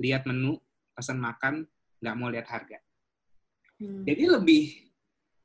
[0.00, 0.56] lihat menu
[0.96, 1.68] pesan makan
[2.00, 2.80] nggak mau lihat harga
[3.76, 4.08] Hmm.
[4.08, 4.88] jadi lebih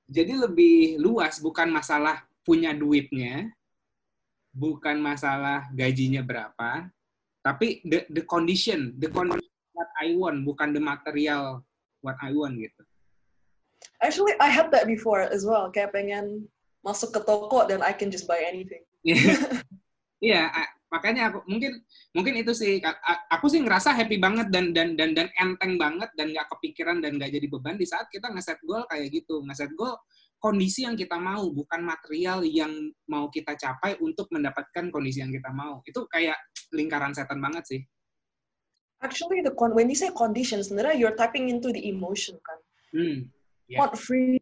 [0.08, 3.52] jadi lebih luas bukan masalah punya duitnya
[4.56, 6.88] bukan masalah gajinya berapa
[7.44, 11.60] tapi the the condition the condition what I want bukan the material
[12.00, 12.88] what I want gitu
[14.02, 15.70] Actually, I had that before as well.
[15.70, 16.50] Kayak pengen
[16.82, 18.82] masuk ke toko dan I can just buy anything.
[20.22, 20.54] Iya,
[20.94, 21.82] makanya aku mungkin
[22.14, 22.78] mungkin itu sih
[23.34, 27.18] aku sih ngerasa happy banget dan dan dan dan enteng banget dan nggak kepikiran dan
[27.18, 29.42] nggak jadi beban di saat kita ngeset goal kayak gitu.
[29.42, 29.98] Ngeset goal
[30.38, 32.70] kondisi yang kita mau, bukan material yang
[33.10, 35.82] mau kita capai untuk mendapatkan kondisi yang kita mau.
[35.90, 36.38] Itu kayak
[36.74, 37.82] lingkaran setan banget sih.
[39.02, 42.60] Actually, the con when you say conditions, sebenarnya you're tapping into the emotion kan.
[42.94, 43.18] Hmm.
[43.66, 43.82] Yeah.
[43.82, 44.38] Want free.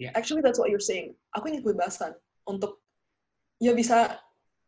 [0.00, 0.16] Yeah.
[0.16, 1.12] Actually, that's what you're saying.
[1.36, 2.16] Aku ingin kebebasan
[2.48, 2.80] untuk
[3.60, 4.16] ya bisa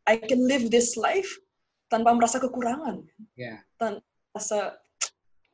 [0.07, 1.29] I can live this life
[1.89, 3.07] tanpa merasa kekurangan.
[3.39, 3.63] Ya.
[4.33, 4.79] Rasa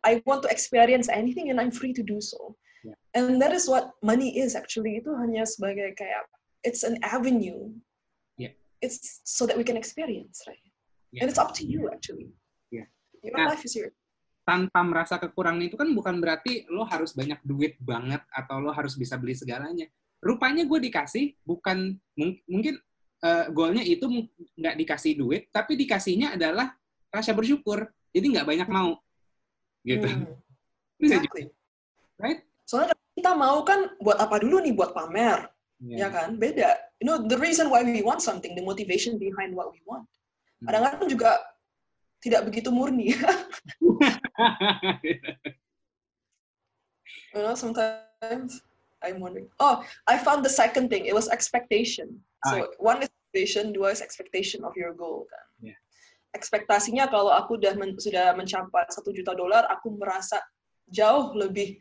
[0.07, 2.55] I want to experience anything and I'm free to do so.
[2.87, 2.95] Yeah.
[3.19, 5.03] And that is what money is actually.
[5.03, 6.25] Itu hanya sebagai kayak
[6.63, 7.75] it's an avenue.
[8.39, 8.55] Yeah.
[8.81, 10.63] It's so that we can experience, right?
[11.11, 11.27] Ya.
[11.27, 12.31] And it's up to you actually.
[12.71, 12.87] Yeah.
[13.27, 13.93] Your Nah, life is yours.
[14.49, 18.97] tanpa merasa kekurangan itu kan bukan berarti lo harus banyak duit banget atau lo harus
[18.97, 19.85] bisa beli segalanya.
[20.25, 22.81] Rupanya gue dikasih bukan mung- mungkin
[23.23, 24.07] eh, goalnya itu
[24.55, 26.75] nggak dikasih duit, tapi dikasihnya adalah
[27.11, 27.89] rasa bersyukur.
[28.15, 28.99] Jadi nggak banyak mau,
[29.85, 30.09] gitu.
[30.09, 30.35] Hmm.
[30.99, 31.45] Bisa juga, Exactly.
[32.19, 32.41] right?
[32.67, 35.47] Soalnya kita mau kan buat apa dulu nih buat pamer,
[35.79, 36.07] Iya.
[36.07, 36.35] ya kan?
[36.35, 36.75] Beda.
[36.99, 40.11] You know, the reason why we want something, the motivation behind what we want.
[40.59, 40.67] Hmm.
[40.67, 41.39] Kadang-kadang juga
[42.19, 43.15] tidak begitu murni.
[47.35, 48.63] you know, sometimes
[49.03, 49.47] I'm wondering.
[49.63, 51.07] Oh, I found the second thing.
[51.07, 52.19] It was expectation.
[52.47, 55.47] So one is expectation, dua is expectation of your goal kan.
[55.73, 55.79] Yeah.
[56.37, 60.39] Ekspektasinya kalau aku udah men- sudah mencapai satu juta dolar, aku merasa
[60.93, 61.77] jauh lebih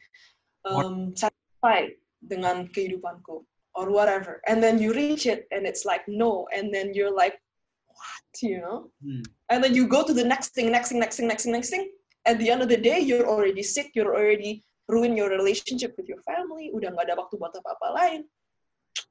[0.66, 3.46] um, satisfied dengan kehidupanku
[3.78, 4.42] or whatever.
[4.50, 7.38] And then you reach it and it's like no, and then you're like,
[7.86, 8.90] what, you know?
[9.06, 9.22] Hmm.
[9.54, 11.70] And then you go to the next thing, next thing, next thing, next thing, next
[11.70, 11.86] thing.
[12.26, 13.94] At the end of the day, you're already sick.
[13.96, 16.74] You're already ruin your relationship with your family.
[16.76, 18.22] Udah nggak ada waktu buat apa-apa lain.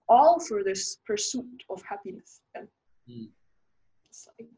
[0.09, 2.40] All for this pursuit of happiness.
[2.55, 2.68] kan?
[3.07, 3.31] Hmm.
[4.07, 4.51] It's like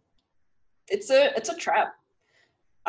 [0.88, 1.92] it's a it's a trap.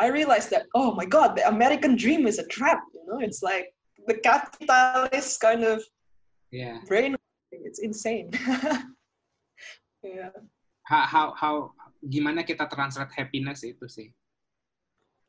[0.00, 2.80] I realized that oh my god, the American dream is a trap.
[2.94, 3.74] You know, it's like
[4.06, 5.84] the capitalist kind of
[6.50, 6.80] yeah.
[6.88, 7.16] brain.
[7.52, 8.30] It's insane.
[10.02, 10.32] yeah.
[10.86, 11.54] How, how how
[12.00, 14.08] gimana kita translate happiness itu sih?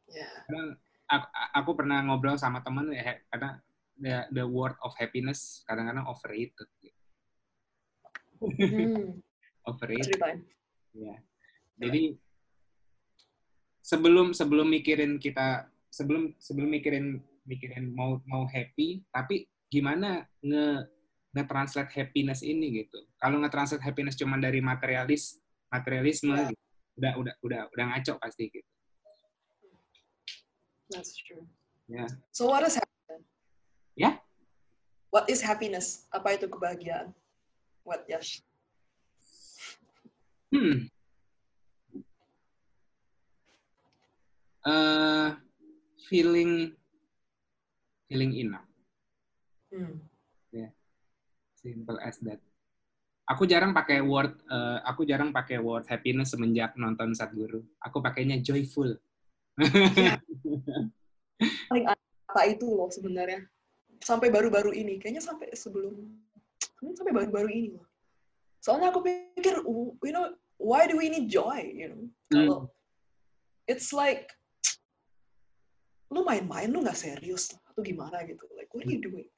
[0.08, 0.32] Yeah.
[0.48, 0.64] Karena
[1.12, 3.60] aku, aku pernah ngobrol sama temen ya karena
[4.00, 6.68] the, the word of happiness kadang-kadang overrated.
[8.42, 9.22] Hmm.
[9.70, 10.18] overrated.
[10.98, 11.16] Ya.
[11.78, 12.18] Jadi
[13.86, 20.90] sebelum sebelum mikirin kita sebelum sebelum mikirin mikirin mau mau happy, tapi gimana nge
[21.32, 23.00] nge-translate happiness ini gitu.
[23.16, 25.40] Kalau nge-translate happiness cuma dari materialis
[25.72, 26.50] materialisme Yeah.
[26.52, 26.64] gitu,
[27.00, 28.70] udah udah udah udah ngaco pasti gitu.
[30.92, 31.48] That's true.
[31.88, 32.04] Ya.
[32.36, 33.24] So what is happiness?
[33.96, 34.20] Yeah.
[35.08, 36.08] What is happiness?
[36.12, 37.16] Apa itu kebahagiaan?
[37.84, 38.42] What Yash?
[40.52, 40.92] Hmm.
[44.62, 45.30] Eh,
[46.06, 46.78] feeling
[48.06, 48.70] feeling enough.
[49.74, 50.12] Hmm.
[51.62, 52.42] Simple as that.
[53.30, 57.62] Aku jarang pakai word, eh, aku jarang pakai word happiness semenjak nonton Sadguru.
[57.86, 58.98] Aku pakainya joyful.
[61.70, 63.46] Paling apa itu loh sebenarnya.
[64.02, 64.98] Sampai baru-baru ini.
[64.98, 65.94] Kayaknya sampai sebelum
[66.82, 67.86] kayaknya sampai baru-baru ini loh.
[68.58, 69.62] Soalnya aku pikir,
[70.02, 71.62] you know, why do we need joy?
[71.62, 72.02] You know,
[72.34, 72.60] kalau
[73.70, 74.34] it's like
[76.10, 78.44] lu main-main lu nggak serius lah, atau gimana gitu.
[78.58, 79.30] Like, what are you doing?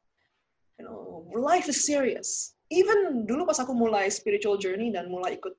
[0.80, 2.56] You know, life is serious.
[2.72, 5.54] Even dulu pas aku mulai spiritual journey dan mulai ikut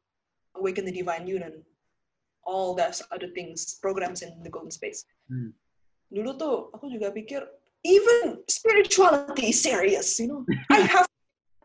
[0.57, 1.61] Awaken the Divine You dan
[2.49, 5.05] all that other things, programs in the golden space.
[5.29, 5.53] Hmm.
[6.13, 7.47] Dulu tuh aku juga pikir,
[7.87, 10.43] even spirituality is serious, you know.
[10.75, 11.09] I have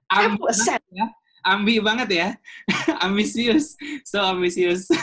[0.10, 1.06] Ambi banget ya.
[1.45, 2.28] Ambi banget ya.
[3.06, 3.78] ambisius.
[4.06, 4.89] So ambisius.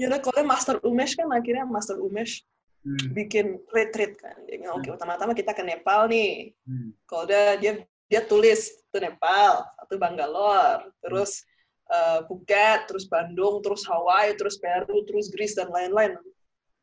[0.00, 2.40] You know, kalau Master Umesh kan akhirnya Master Umesh
[2.82, 4.34] Hmm, bikin retreat kan.
[4.50, 6.50] Dia bilang, oke, pertama-tama kita ke Nepal nih.
[6.66, 11.46] hmm, Kalau udah dia dia tulis itu Nepal, satu Bangalore, terus
[11.88, 16.18] uh, Phuket, terus Bandung, terus Hawaii, terus Peru, terus Greece dan lain-lain.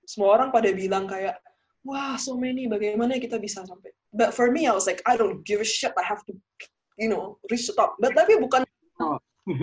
[0.08, 1.38] Semua orang pada bilang kayak,
[1.83, 3.91] wah so many, bagaimana kita bisa sampai.
[4.11, 6.33] But for me, I was like, I don't give a shit, I have to,
[6.97, 7.95] you know, reach the top.
[8.01, 8.65] But tapi bukan
[8.99, 9.17] Oh.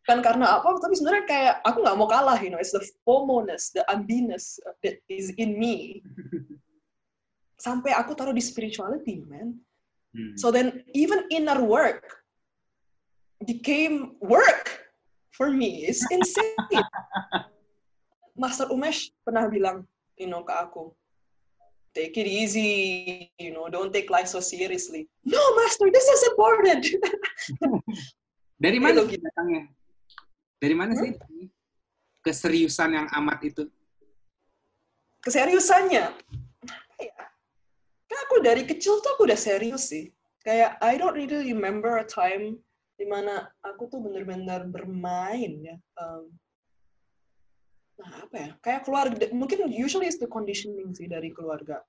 [0.00, 3.70] bukan karena apa, tapi sebenarnya kayak aku nggak mau kalah, you know, it's the FOMO-ness,
[3.76, 6.00] the ambiness that is in me.
[7.64, 9.60] Sampai aku taruh di spirituality, man.
[10.16, 10.34] Hmm.
[10.40, 12.24] So then even inner work
[13.44, 14.90] became work
[15.36, 15.84] for me.
[15.84, 16.56] It's insane.
[18.40, 19.84] Master Umesh pernah bilang,
[20.16, 20.96] you know, ke aku,
[21.94, 25.08] take it easy, you know, don't take life so seriously.
[25.24, 26.86] No, Master, this is important.
[28.64, 29.62] Dari mana sih datangnya?
[30.60, 31.16] Dari mana sih
[32.20, 33.64] keseriusan yang amat itu?
[35.24, 36.12] Keseriusannya,
[36.68, 37.16] apa ya?
[38.08, 40.12] Kan aku dari kecil tuh aku udah serius sih.
[40.44, 42.60] Kayak I don't really remember a time
[43.00, 45.76] di mana aku tuh bener-bener bermain ya.
[45.96, 46.28] Um,
[48.00, 48.50] nah apa ya?
[48.64, 51.84] Kayak keluarga, mungkin usually is the conditioning sih dari keluarga.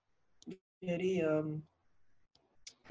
[0.82, 1.64] Jadi um,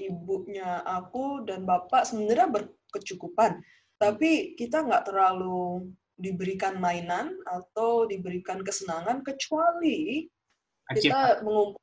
[0.01, 3.61] ibunya aku dan bapak sebenarnya berkecukupan,
[4.01, 10.29] tapi kita nggak terlalu diberikan mainan atau diberikan kesenangan kecuali
[10.89, 11.81] kita mengumpulkan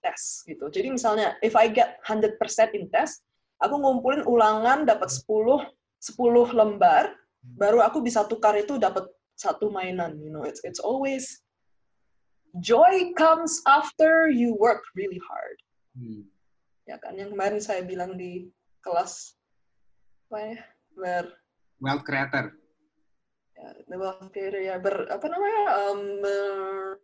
[0.00, 0.72] tes gitu.
[0.72, 2.40] Jadi misalnya if I get 100%
[2.72, 3.20] in test,
[3.60, 5.68] aku ngumpulin ulangan dapat 10
[6.00, 7.12] 10 lembar,
[7.44, 9.04] baru aku bisa tukar itu dapat
[9.40, 10.44] satu mainan, you know.
[10.44, 11.40] It's it's always
[12.60, 15.56] joy comes after you work really hard.
[15.96, 16.28] Hmm.
[16.84, 18.52] Ya kan yang kemarin saya bilang di
[18.84, 19.32] kelas
[20.28, 20.58] apa ya?
[20.92, 21.24] Ber
[21.80, 22.52] Wealth creator.
[23.56, 26.96] ya, the wealth creator ya ber apa namanya um, ber-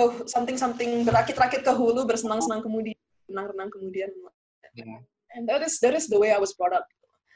[0.00, 2.96] oh something something berakit-rakit ke hulu bersenang-senang kemudian
[3.28, 4.12] renang-renang kemudian
[4.74, 4.98] Ya.
[5.38, 6.82] and that is that is the way I was brought up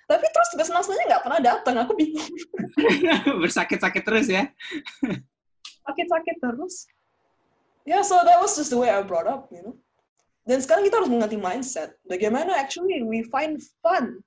[0.09, 2.33] tapi terus bersenang-senangnya nggak pernah datang aku bingung.
[3.44, 4.49] Bersakit-sakit terus ya.
[5.85, 6.88] sakit-sakit terus.
[7.85, 9.77] Ya yeah, so that was just the way I brought up you know.
[10.49, 12.01] Dan sekarang kita harus mengganti mindset.
[12.09, 14.25] Bagaimana actually we find fun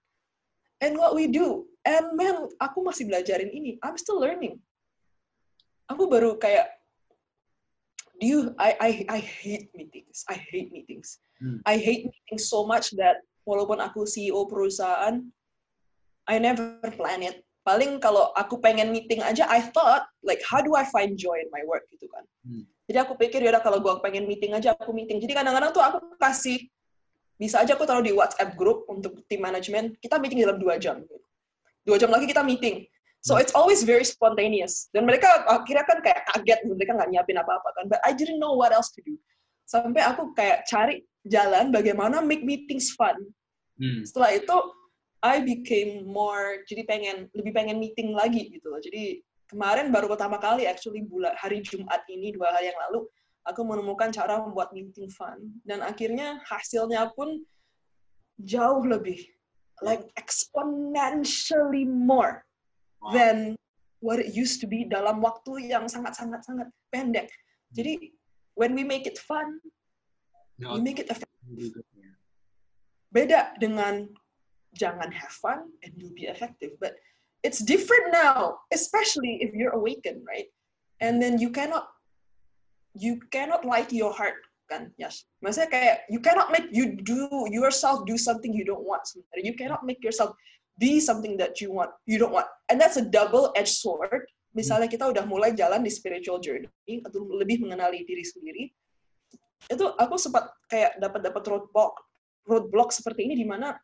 [0.85, 1.65] and what we do.
[1.81, 3.81] And man aku masih belajarin ini.
[3.81, 4.61] I'm still learning.
[5.89, 6.69] Aku baru kayak
[8.21, 10.21] do you I I I hate meetings.
[10.29, 11.17] I hate meetings.
[11.41, 11.57] Hmm.
[11.65, 15.25] I hate meetings so much that walaupun aku CEO perusahaan
[16.31, 20.73] I never plan it paling kalau aku pengen meeting aja I thought like how do
[20.79, 22.65] I find joy in my work gitu kan Hmm.
[22.89, 26.17] jadi aku pikir yaudah kalau gua pengen meeting aja aku meeting jadi kadang-kadang tuh aku
[26.17, 26.57] kasih
[27.37, 31.05] bisa aja aku taruh di WhatsApp group untuk tim manajemen kita meeting dalam dua jam
[31.85, 32.89] dua jam lagi kita meeting
[33.21, 34.89] So it's always very spontaneous.
[34.89, 37.85] Dan mereka akhirnya kan kayak kaget, mereka nggak nyiapin apa-apa kan.
[37.85, 39.13] But I didn't know what else to do.
[39.69, 43.13] Sampai aku kayak cari jalan bagaimana make meetings fun.
[43.77, 44.01] Hmm.
[44.01, 44.57] Setelah itu,
[45.21, 48.81] I became more, jadi pengen, lebih pengen meeting lagi gitu loh.
[48.81, 53.05] Jadi kemarin baru pertama kali actually bulan hari Jumat ini, dua hari yang lalu,
[53.45, 55.37] aku menemukan cara membuat meeting fun.
[55.61, 57.45] Dan akhirnya hasilnya pun
[58.41, 59.21] jauh lebih,
[59.85, 62.41] like exponentially more
[63.13, 63.53] than
[64.01, 67.29] what it used to be dalam waktu yang sangat-sangat-sangat pendek.
[67.73, 68.13] Jadi
[68.57, 69.61] when we make it fun,
[70.57, 71.29] no, we make it effective.
[73.13, 74.09] Beda dengan
[74.77, 76.95] jangan have fun and you'll be effective, but
[77.43, 80.47] it's different now, especially if you're awakened, right?
[81.01, 81.89] And then you cannot
[82.93, 84.95] you cannot to your heart kan?
[84.95, 85.27] Yes.
[85.43, 89.03] Maksudnya kayak you cannot make you do yourself do something you don't want.
[89.03, 90.31] Sebenarnya you cannot make yourself
[90.79, 92.47] be something that you want you don't want.
[92.71, 94.23] And that's a double edged sword.
[94.55, 96.67] Misalnya kita udah mulai jalan di spiritual journey
[97.07, 98.71] atau lebih mengenali diri sendiri
[99.69, 101.93] itu aku sempat kayak dapat dapat roadblock
[102.49, 103.77] roadblock seperti ini di mana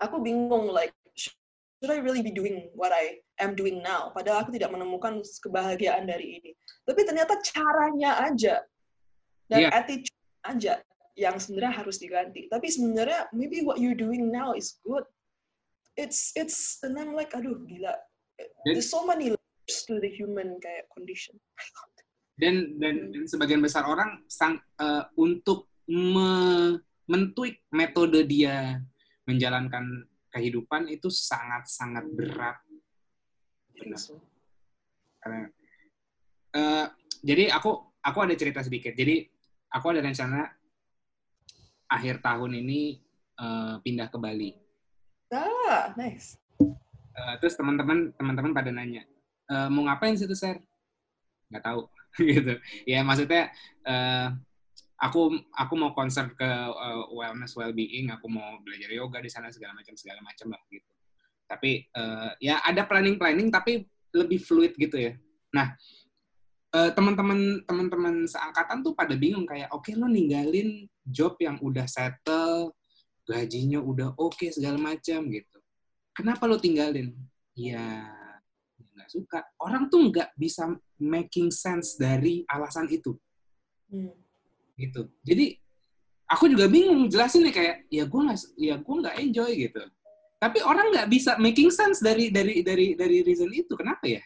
[0.00, 0.94] aku bingung like
[1.78, 4.10] should I really be doing what I am doing now?
[4.10, 6.50] Padahal aku tidak menemukan kebahagiaan dari ini.
[6.82, 8.62] Tapi ternyata caranya aja
[9.46, 9.72] dan yeah.
[9.72, 10.82] attitude aja
[11.14, 12.50] yang sebenarnya harus diganti.
[12.50, 15.06] Tapi sebenarnya maybe what you're doing now is good.
[15.98, 17.94] It's it's and I'm like aduh gila.
[18.66, 21.38] There's so many layers to the human kayak condition.
[22.38, 26.78] Dan dan, dan sebagian besar orang sang uh, untuk me,
[27.10, 28.78] mentweak metode dia
[29.28, 32.56] menjalankan kehidupan itu sangat sangat berat
[33.76, 34.00] benar
[35.20, 35.40] karena
[36.56, 36.86] uh,
[37.20, 39.28] jadi aku aku ada cerita sedikit jadi
[39.70, 40.48] aku ada rencana
[41.88, 42.98] akhir tahun ini
[43.36, 44.52] uh, pindah ke Bali
[45.28, 46.40] Ah, nice.
[47.12, 49.04] Uh, terus teman-teman teman-teman pada nanya,
[49.50, 50.62] e, mau ngapain sih tuh, Ser?
[51.52, 51.80] Nggak tahu,
[52.32, 52.56] gitu.
[52.88, 53.52] Ya maksudnya
[53.84, 54.32] uh,
[54.98, 59.78] aku aku mau konser ke uh, wellness well-being, aku mau belajar yoga di sana segala
[59.78, 60.90] macam segala macam lah gitu.
[61.48, 65.12] Tapi uh, ya ada planning-planning tapi lebih fluid gitu ya.
[65.54, 65.72] Nah,
[66.74, 71.86] uh, teman-teman teman-teman seangkatan tuh pada bingung kayak oke okay, lo ninggalin job yang udah
[71.88, 72.74] settle
[73.28, 75.58] gajinya udah oke okay, segala macam gitu.
[76.12, 77.14] Kenapa lo tinggalin?
[77.54, 78.10] Ya
[78.98, 79.40] nggak suka.
[79.62, 83.14] Orang tuh nggak bisa making sense dari alasan itu.
[83.88, 84.27] Hmm.
[84.78, 85.10] Gitu.
[85.26, 85.58] Jadi
[86.30, 89.82] aku juga bingung jelasin nih kayak ya gue nggak ya gue nggak enjoy gitu.
[90.38, 93.74] Tapi orang nggak bisa making sense dari dari dari dari reason itu.
[93.74, 94.22] Kenapa ya?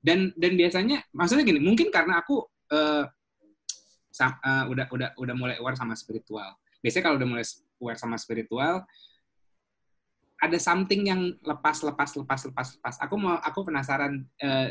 [0.00, 2.40] Dan dan biasanya maksudnya gini, mungkin karena aku
[2.72, 3.04] uh,
[4.20, 6.56] uh, udah udah udah mulai aware sama spiritual.
[6.80, 7.44] Biasanya kalau udah mulai
[7.80, 8.88] aware sama spiritual
[10.44, 14.68] ada something yang lepas lepas lepas lepas lepas aku mau aku penasaran uh,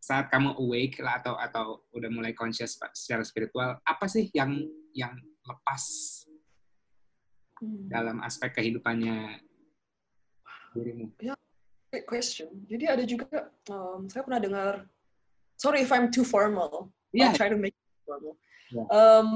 [0.00, 4.62] saat kamu awake lah atau atau udah mulai conscious secara spiritual apa sih yang
[4.94, 5.82] yang lepas
[7.58, 7.90] hmm.
[7.90, 9.42] dalam aspek kehidupannya
[10.76, 11.34] dirimu ya
[11.90, 14.72] great question jadi ada juga um, saya pernah dengar
[15.58, 17.32] sorry if I'm too formal yeah.
[17.32, 18.38] I'll try to make it formal
[18.70, 18.86] yeah.
[18.92, 19.34] um,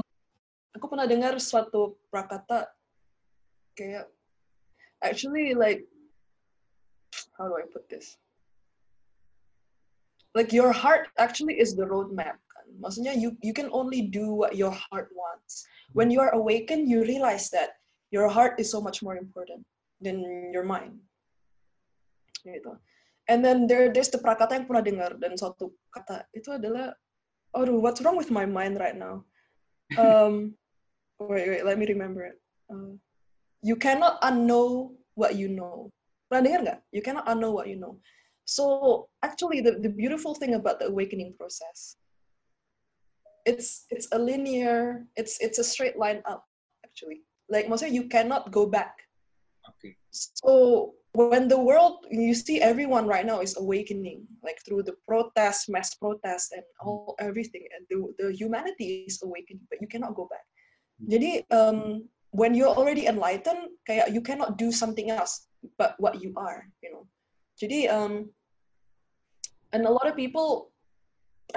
[0.77, 2.71] aku pernah dengar suatu prakata
[3.75, 4.07] kayak
[5.01, 5.83] actually like
[7.37, 8.17] how do I put this?
[10.33, 12.39] Like your heart actually is the roadmap.
[12.79, 15.67] Maksudnya you you can only do what your heart wants.
[15.91, 17.75] When you are awakened, you realize that
[18.15, 19.67] your heart is so much more important
[19.99, 20.23] than
[20.55, 20.95] your mind.
[22.41, 22.73] Gitu.
[23.29, 26.95] And then there there's the prakata yang pernah dengar dan suatu kata itu adalah,
[27.53, 29.23] oh, what's wrong with my mind right now?
[29.99, 30.55] Um,
[31.21, 32.39] wait, wait, let me remember it.
[32.71, 32.97] Uh,
[33.61, 35.91] you cannot unknow what you know.
[36.27, 36.79] Pernah dengar nggak?
[36.95, 37.99] You cannot unknow what you know.
[38.51, 41.95] So actually, the, the beautiful thing about the awakening process,
[43.47, 46.43] it's it's a linear, it's it's a straight line up.
[46.83, 49.07] Actually, like maksudnya you cannot go back.
[49.63, 49.95] Okay.
[50.11, 55.67] So when the world you see everyone right now is awakening like through the protests
[55.67, 60.23] mass protests and all everything and the, the humanity is awakening but you cannot go
[60.31, 60.47] back
[61.03, 61.11] hmm.
[61.11, 66.31] jadi um, when you're already enlightened kayak you cannot do something else but what you
[66.39, 67.03] are you know
[67.59, 68.31] jadi um
[69.71, 70.71] and a lot of people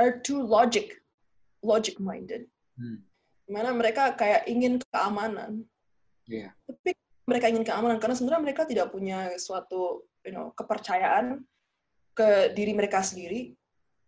[0.01, 0.99] are too logic
[1.63, 2.47] logic minded
[2.79, 2.99] hmm.
[3.51, 5.63] mana mereka kayak ingin keamanan
[6.27, 6.51] yeah.
[6.67, 6.95] tapi
[7.25, 11.41] mereka ingin keamanan karena sebenarnya mereka tidak punya suatu you know kepercayaan
[12.15, 13.57] ke diri mereka sendiri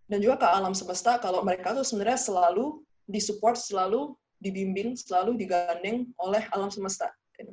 [0.07, 6.11] dan juga ke alam semesta kalau mereka tuh sebenarnya selalu disupport selalu dibimbing, selalu digandeng
[6.21, 7.09] oleh alam semesta.
[7.37, 7.53] Gitu.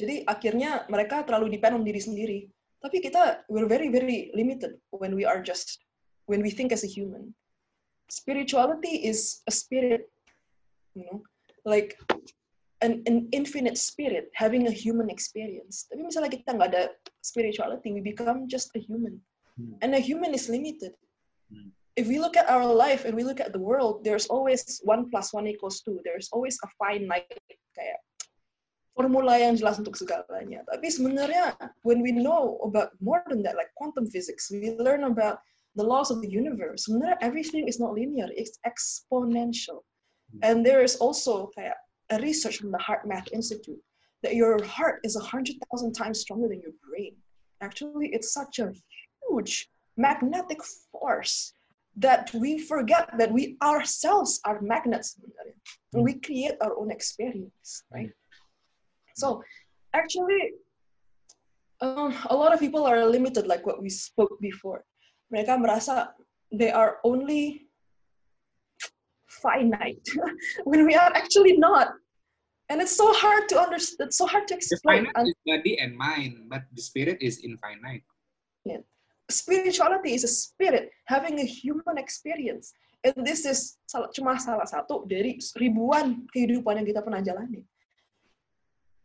[0.00, 2.38] Jadi akhirnya mereka terlalu depend on diri sendiri.
[2.80, 5.84] Tapi kita we're very very limited when we are just
[6.24, 7.34] when we think as a human.
[8.10, 10.10] Spirituality is a spirit,
[10.96, 11.22] you know,
[11.64, 11.94] like
[12.80, 15.86] an, an infinite spirit having a human experience.
[15.90, 16.84] Tapi misalnya kita nggak ada
[17.20, 19.20] spirituality, we become just a human.
[19.60, 19.76] Hmm.
[19.84, 20.96] And a human is limited.
[21.52, 21.70] Hmm.
[21.94, 25.10] If we look at our life and we look at the world, there's always one
[25.12, 26.00] plus one equals two.
[26.02, 27.28] There's always a finite
[27.76, 28.00] kayak
[29.00, 30.60] formula yang jelas untuk segalanya.
[30.68, 31.56] Tapi sebenarnya
[31.88, 35.40] when we know about more than that, like quantum physics, we learn about
[35.72, 36.84] the laws of the universe.
[36.84, 39.80] Sebenarnya everything is not linear, it's exponential.
[40.36, 40.44] Hmm.
[40.44, 41.80] And there is also kayak
[42.12, 43.80] a research from the Heart Math Institute
[44.20, 47.16] that your heart is a hundred thousand times stronger than your brain.
[47.64, 48.76] Actually, it's such a
[49.24, 50.60] huge magnetic
[50.92, 51.56] force
[51.96, 55.16] that we forget that we ourselves are magnets
[55.96, 56.20] and we hmm.
[56.20, 58.12] create our own experience, right?
[59.20, 59.44] So,
[59.92, 60.56] actually,
[61.84, 64.84] um, a lot of people are limited, like what we spoke before.
[65.28, 66.16] Mereka merasa
[66.50, 67.68] they are only
[69.28, 70.02] finite
[70.64, 71.92] when we are actually not.
[72.70, 75.10] And it's so hard to understand, it's so hard to The explain.
[75.10, 78.02] finite is body and mind, but the spirit is infinite.
[79.30, 82.74] spirituality is a spirit having a human experience.
[83.06, 83.78] And this is
[84.12, 87.64] cuma salah satu dari ribuan kehidupan yang kita pernah jalani.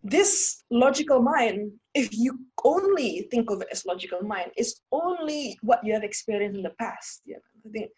[0.08, 5.84] This logical mind, if you only think of it as logical mind, is only what
[5.84, 7.24] you have experienced in the past.
[7.26, 7.89] Yeah, I think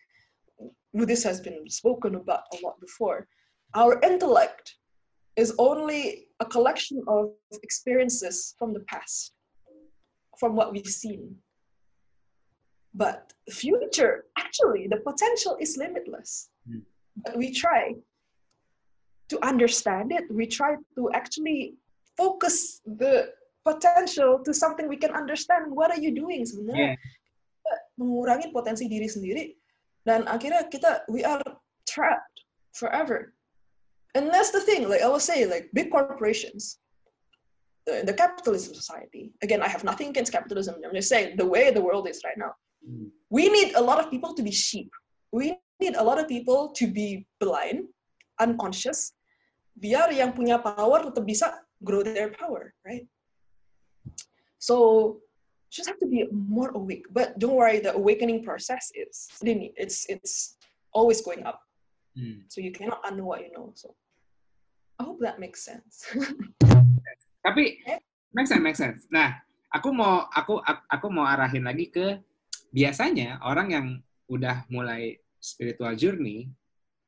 [0.93, 3.27] this has been spoken about a lot before.
[3.73, 4.75] Our intellect
[5.35, 7.31] is only a collection of
[7.61, 9.33] experiences from the past,
[10.39, 11.35] from what we've seen.
[12.93, 16.47] But future, actually, the potential is limitless.
[16.65, 16.79] Hmm.
[17.17, 17.95] But we try
[19.27, 20.23] to understand it.
[20.31, 21.75] We try to actually
[22.17, 23.31] focus the
[23.63, 25.71] potential to something we can understand.
[25.71, 26.97] What are you doing sebenarnya?
[26.97, 27.63] Yeah.
[27.63, 29.53] Kita mengurangi potensi diri sendiri
[30.07, 31.43] dan akhirnya kita we are
[31.85, 32.43] trapped
[32.73, 33.37] forever.
[34.17, 34.89] And that's the thing.
[34.89, 36.81] Like I was saying, like big corporations,
[37.85, 39.29] the, the capitalism society.
[39.45, 40.81] Again, I have nothing against capitalism.
[40.81, 42.57] I'm just saying the way the world is right now
[42.87, 43.11] Hmm.
[43.29, 44.89] we need a lot of people to be sheep.
[45.31, 47.89] We need a lot of people to be blind,
[48.39, 49.13] unconscious,
[49.77, 51.47] biar yang punya power tetap bisa
[51.83, 53.05] grow their power, right?
[54.57, 55.21] So
[55.69, 57.05] just have to be more awake.
[57.11, 59.71] But don't worry, the awakening process is linear.
[59.77, 60.57] It's it's
[60.93, 61.61] always going up.
[62.17, 62.47] Hmm.
[62.49, 63.71] So you cannot unknow what you know.
[63.75, 63.93] So
[64.97, 66.07] I hope that makes sense.
[67.45, 67.79] Tapi
[68.33, 69.05] make sense, make sense.
[69.13, 69.37] Nah,
[69.69, 72.17] aku mau aku aku mau arahin lagi ke
[72.73, 73.87] biasanya orang yang
[74.27, 76.51] udah mulai spiritual journey,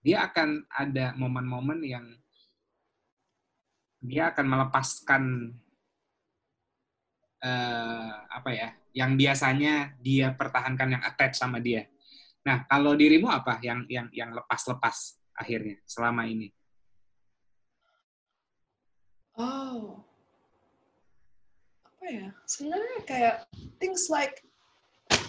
[0.06, 2.06] dia akan ada momen-momen yang
[4.00, 5.24] dia akan melepaskan
[7.44, 11.88] eh, apa ya, yang biasanya dia pertahankan yang attach sama dia.
[12.48, 16.52] Nah, kalau dirimu apa yang yang yang lepas-lepas akhirnya selama ini?
[19.40, 20.04] Oh.
[21.84, 22.28] Apa ya?
[22.48, 23.36] Sebenarnya kayak
[23.80, 24.44] things like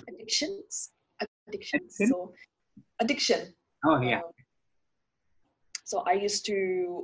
[0.06, 0.94] addictions.
[1.20, 1.82] Addictions.
[1.98, 2.08] Addiction?
[2.10, 2.34] So
[3.02, 3.42] addiction.
[3.86, 4.22] Oh iya.
[4.22, 4.39] Um,
[5.90, 6.56] so I used to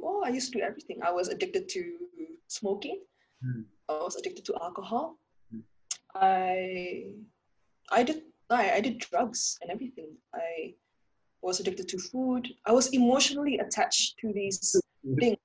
[0.08, 0.98] oh I used to do everything.
[1.02, 1.82] I was addicted to
[2.46, 2.98] smoking.
[3.42, 3.62] Hmm.
[3.88, 5.18] I was addicted to alcohol.
[5.50, 5.62] Hmm.
[6.14, 7.06] I
[7.90, 10.10] I did I, I did drugs and everything.
[10.32, 10.74] I
[11.42, 12.46] was addicted to food.
[12.64, 14.58] I was emotionally attached to these
[15.18, 15.42] things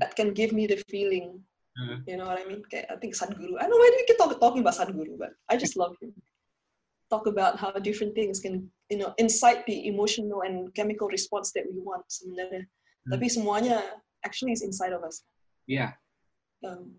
[0.00, 1.28] that can give me the feeling.
[1.78, 1.98] Hmm.
[2.08, 2.62] You know what I mean?
[2.94, 3.54] I think Sadhguru.
[3.58, 5.94] I don't know why do we keep talk, talking about Sadhguru, but I just love
[6.02, 6.12] him.
[7.12, 11.68] Talk about how different things can, you know, incite the emotional and chemical response that
[11.68, 12.64] we want sebenarnya.
[13.04, 13.10] Hmm.
[13.12, 13.84] Tapi semuanya
[14.24, 15.20] actually is inside of us.
[15.68, 15.92] Iya.
[16.64, 16.96] Um,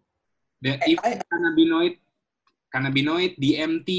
[0.61, 1.97] The I- even cannabinoid,
[2.71, 3.89] cannabinoid, DMT.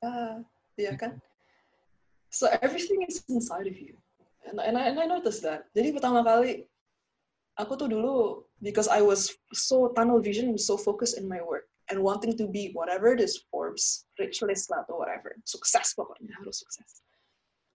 [0.00, 0.40] uh,
[0.78, 1.18] yeah, kan?
[2.30, 3.98] So everything is inside of you.
[4.46, 5.68] And, and, I, and I noticed that.
[5.76, 6.64] Jadi pertama kali,
[7.60, 12.00] aku tuh dulu, because I was so tunnel vision, so focused in my work, and
[12.00, 15.36] wanting to be whatever it is, Forbes, rich list lah, atau whatever.
[15.44, 17.04] Sukses pokoknya, harus sukses.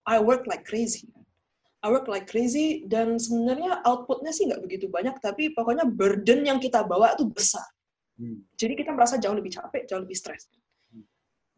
[0.10, 1.10] I work like crazy.
[1.80, 6.60] I work like crazy, dan sebenarnya outputnya sih nggak begitu banyak, tapi pokoknya burden yang
[6.60, 7.64] kita bawa tuh besar.
[8.20, 8.44] Hmm.
[8.60, 10.52] Jadi kita merasa jauh lebih capek, jauh lebih stres.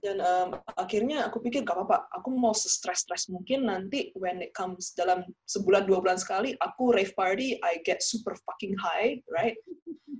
[0.01, 4.97] Dan em, akhirnya aku pikir gak apa-apa, aku mau se-stres-stres mungkin nanti when it comes
[4.97, 9.53] dalam sebulan dua bulan sekali, aku rave party, I get super fucking high, right?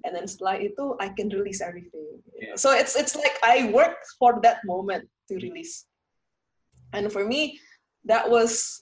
[0.06, 2.22] And then setelah itu I can release everything.
[2.34, 2.58] Yeah.
[2.58, 5.86] So it's it's like I work for that moment to release.
[6.94, 7.62] And for me,
[8.06, 8.82] that was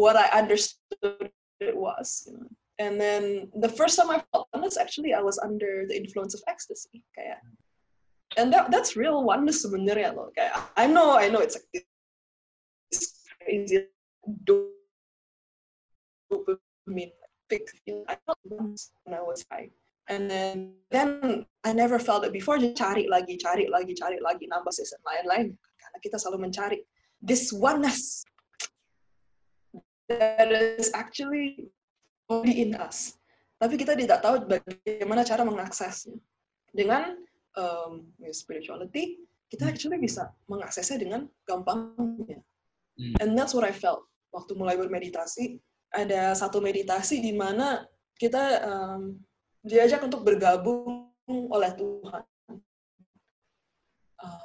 [0.00, 1.28] what I understood
[1.60, 2.24] it was.
[2.28, 2.48] You know?
[2.80, 6.40] And then the first time I felt honest, actually, I was under the influence of
[6.48, 7.04] ecstasy.
[7.12, 7.44] Kayak
[8.36, 10.30] and that that's real oneness sebenarnya loh.
[10.36, 11.86] Kayak I know I know it's like
[12.90, 13.86] it's crazy
[16.30, 17.10] dopamine
[17.50, 17.66] big
[18.06, 19.70] I felt once when I was high
[20.10, 22.58] and then then I never felt it before.
[22.58, 24.50] Just cari lagi cari lagi cari lagi.
[24.50, 25.54] Nambah season lain-lain.
[25.54, 26.82] Karena kita selalu mencari
[27.22, 28.26] this oneness
[30.10, 31.70] that is actually
[32.26, 33.14] already in us.
[33.62, 36.18] Tapi kita tidak tahu bagaimana cara mengaksesnya.
[36.74, 37.14] Dengan
[37.60, 39.20] um, spirituality
[39.52, 39.72] kita hmm.
[39.74, 42.40] actually bisa mengaksesnya dengan gampangnya
[42.96, 43.14] hmm.
[43.20, 45.60] and that's what I felt waktu mulai bermeditasi
[45.92, 47.84] ada satu meditasi di mana
[48.16, 49.18] kita um,
[49.66, 52.24] diajak untuk bergabung oleh Tuhan
[54.22, 54.44] uh,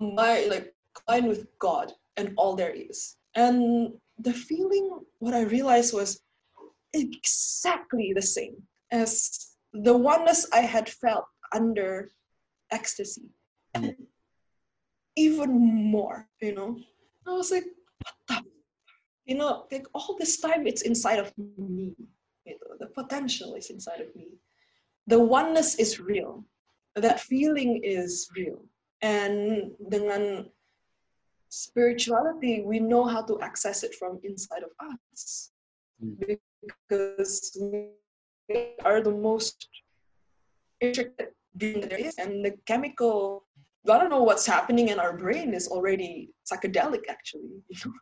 [0.00, 3.90] my like combine with God and all there is and
[4.22, 6.22] the feeling what I realized was
[6.94, 8.56] exactly the same
[8.90, 9.30] as
[9.72, 12.10] the oneness I had felt under
[12.70, 13.30] ecstasy.
[13.74, 13.94] And
[15.16, 15.50] even
[15.90, 16.78] more, you know.
[17.26, 17.64] I was like,
[18.02, 18.48] what the
[19.26, 21.94] you know, like all this time it's inside of me.
[22.46, 24.28] You know, the potential is inside of me.
[25.06, 26.44] The oneness is real.
[26.96, 28.64] That feeling is real.
[29.02, 30.48] And dengan
[31.50, 35.52] spirituality, we know how to access it from inside of us.
[36.02, 36.38] Mm.
[36.88, 39.68] Because we are the most
[40.80, 43.44] intricate there is and the chemical
[43.90, 47.62] i don't know what's happening in our brain is already psychedelic actually.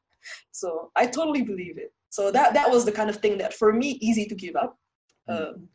[0.51, 1.93] So i totally believe it.
[2.11, 4.73] So that that was the kind of thing that for me easy to give up
[5.29, 5.69] um,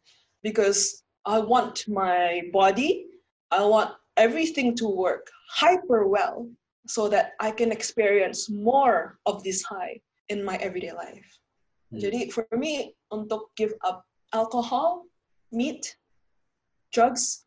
[0.43, 3.05] because i want my body
[3.51, 6.49] i want everything to work hyper well
[6.87, 11.29] so that i can experience more of this high in my everyday life.
[11.93, 11.99] Mm.
[12.01, 15.03] jadi for me untuk give up alcohol
[15.51, 15.95] meat
[16.95, 17.45] drugs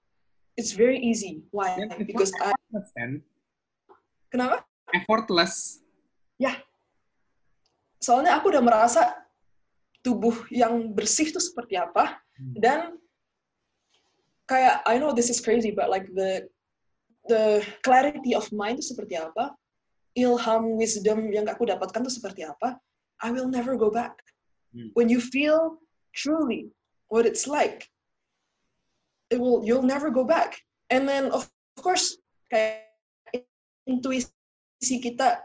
[0.57, 1.43] it's very easy.
[1.51, 1.77] Why?
[1.79, 2.55] Yeah, because I.
[2.99, 3.23] Kan?
[4.31, 4.67] Kenapa?
[4.91, 5.83] Effortless.
[6.39, 6.59] Ya.
[8.03, 9.25] Soalnya aku udah merasa
[10.05, 12.61] tubuh yang bersih itu seperti apa hmm.
[12.61, 13.01] dan
[14.45, 16.45] kayak I know this is crazy but like the
[17.33, 19.57] the clarity of mind itu seperti apa
[20.13, 22.77] ilham wisdom yang aku dapatkan itu seperti apa
[23.25, 24.13] I will never go back
[24.77, 24.93] hmm.
[24.93, 25.81] when you feel
[26.13, 26.69] truly
[27.09, 27.89] what it's like
[29.35, 30.63] it will you'll never go back.
[30.95, 31.51] And then of
[31.83, 32.87] course kayak
[33.91, 34.31] intuisi
[35.03, 35.43] kita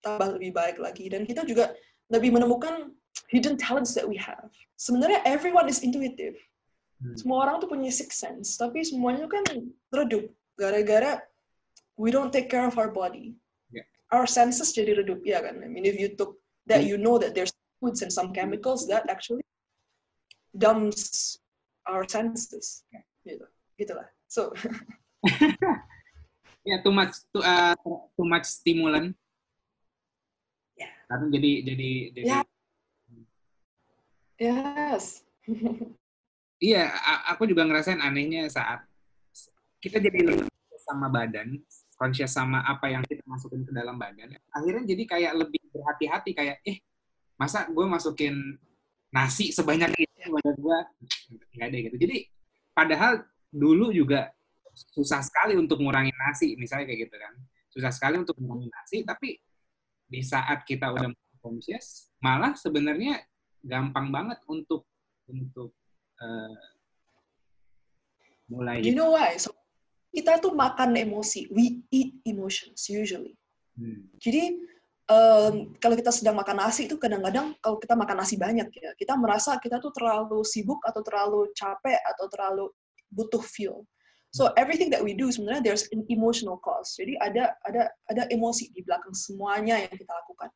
[0.00, 1.12] tambah lebih baik lagi.
[1.12, 1.76] Dan kita juga
[2.08, 2.96] lebih menemukan
[3.28, 4.48] hidden talents that we have.
[4.80, 6.40] Sebenarnya everyone is intuitive.
[6.96, 7.12] Hmm.
[7.12, 9.44] semua orang tuh punya six sense tapi semuanya kan
[9.92, 10.32] redup.
[10.56, 11.20] Gara-gara
[12.00, 13.36] we don't take care of our body.
[13.68, 13.84] Yeah.
[14.16, 15.60] our senses jadi redup ya kan?
[15.60, 16.40] I mean if you took
[16.72, 16.88] that hmm.
[16.88, 17.52] you know that there's
[17.84, 19.44] foods and some chemicals that actually
[20.56, 21.36] dumbs
[21.84, 22.88] our senses.
[22.88, 23.46] Yeah gitu
[23.76, 24.08] gitulah.
[24.30, 24.54] So
[26.66, 27.74] ya yeah, too much too, uh,
[28.14, 29.14] too much stimulan
[30.78, 30.90] yeah.
[31.10, 32.44] karena jadi jadi jadi yeah.
[34.40, 35.22] yes.
[36.56, 36.88] Iya
[37.28, 38.80] aku juga ngerasain anehnya saat
[39.76, 40.24] kita jadi
[40.88, 41.60] sama badan
[42.00, 46.56] conscious sama apa yang kita masukin ke dalam badan akhirnya jadi kayak lebih berhati-hati kayak
[46.64, 46.80] eh
[47.36, 48.56] masa gue masukin
[49.12, 50.78] nasi sebanyak itu badan gue
[51.56, 51.96] nggak ada gitu.
[52.00, 52.18] Jadi
[52.76, 54.28] Padahal dulu juga
[54.92, 57.32] susah sekali untuk ngurangin nasi, misalnya kayak gitu kan.
[57.72, 59.40] Susah sekali untuk ngurangin nasi, tapi
[60.04, 61.08] di saat kita udah
[61.40, 63.24] conscious, malah sebenarnya
[63.64, 64.84] gampang banget untuk
[65.24, 65.72] untuk
[66.20, 66.60] uh,
[68.52, 68.84] mulai.
[68.84, 69.40] You know why?
[69.40, 69.56] So,
[70.12, 71.48] kita tuh makan emosi.
[71.48, 73.34] We eat emotions usually.
[73.76, 74.08] Hmm.
[74.20, 74.60] Jadi
[75.06, 79.14] um, kalau kita sedang makan nasi itu kadang-kadang kalau kita makan nasi banyak ya, kita
[79.14, 82.64] merasa kita tuh terlalu sibuk atau terlalu capek atau terlalu
[83.10, 83.86] butuh fuel.
[84.34, 86.98] So everything that we do sebenarnya there's an emotional cost.
[87.00, 90.50] Jadi ada ada ada emosi di belakang semuanya yang kita lakukan.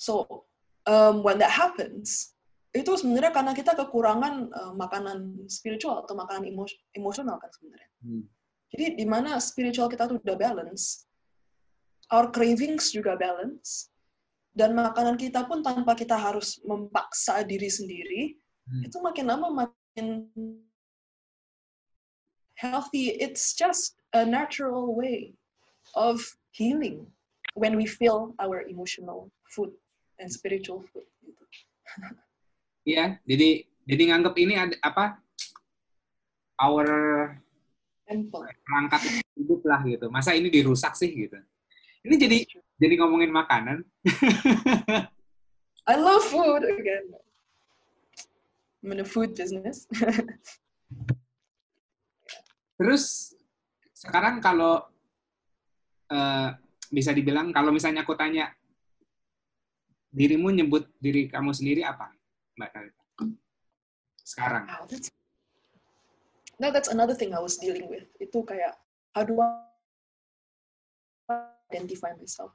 [0.00, 0.44] So
[0.88, 2.34] um, when that happens,
[2.74, 6.48] itu sebenarnya karena kita kekurangan uh, makanan spiritual atau makanan
[6.96, 7.90] emosional kan sebenarnya.
[8.02, 8.24] Hmm.
[8.72, 11.04] Jadi di mana spiritual kita tuh udah balance,
[12.12, 13.88] our cravings juga balance
[14.52, 18.36] dan makanan kita pun tanpa kita harus memaksa diri sendiri
[18.68, 18.86] hmm.
[18.86, 20.28] itu makin lama makin
[22.60, 25.32] healthy it's just a natural way
[25.96, 26.20] of
[26.52, 27.08] healing
[27.56, 29.72] when we feel our emotional food
[30.20, 31.08] and spiritual food
[32.82, 35.18] Iya, jadi jadi nganggap ini ada apa?
[36.58, 36.86] Our
[38.66, 40.06] perangkat hidup lah gitu.
[40.10, 41.38] Masa ini dirusak sih gitu.
[42.02, 42.38] Ini jadi
[42.82, 43.86] jadi ngomongin makanan.
[45.86, 47.14] I love food again.
[48.82, 49.86] I'm in the food business.
[52.78, 53.34] Terus
[53.94, 54.82] sekarang kalau
[56.10, 56.48] uh,
[56.90, 58.50] bisa dibilang kalau misalnya aku tanya
[60.10, 62.10] dirimu nyebut diri kamu sendiri apa,
[62.58, 63.02] Mbak Talita?
[64.26, 64.66] Sekarang.
[64.66, 65.08] Wow, that's,
[66.58, 68.10] no, that's another thing I was dealing with.
[68.18, 68.74] Itu kayak
[69.14, 69.38] how do
[71.72, 72.52] identify myself?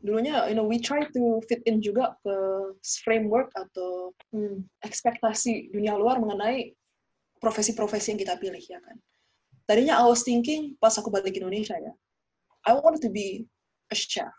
[0.00, 2.36] Dulunya, you know, we try to fit in juga ke
[3.04, 6.72] framework atau hmm, ekspektasi dunia luar mengenai
[7.40, 8.96] profesi-profesi yang kita pilih, ya kan?
[9.64, 11.92] Tadinya I was thinking, pas aku balik Indonesia ya,
[12.68, 13.48] I wanted to be
[13.92, 14.32] a chef.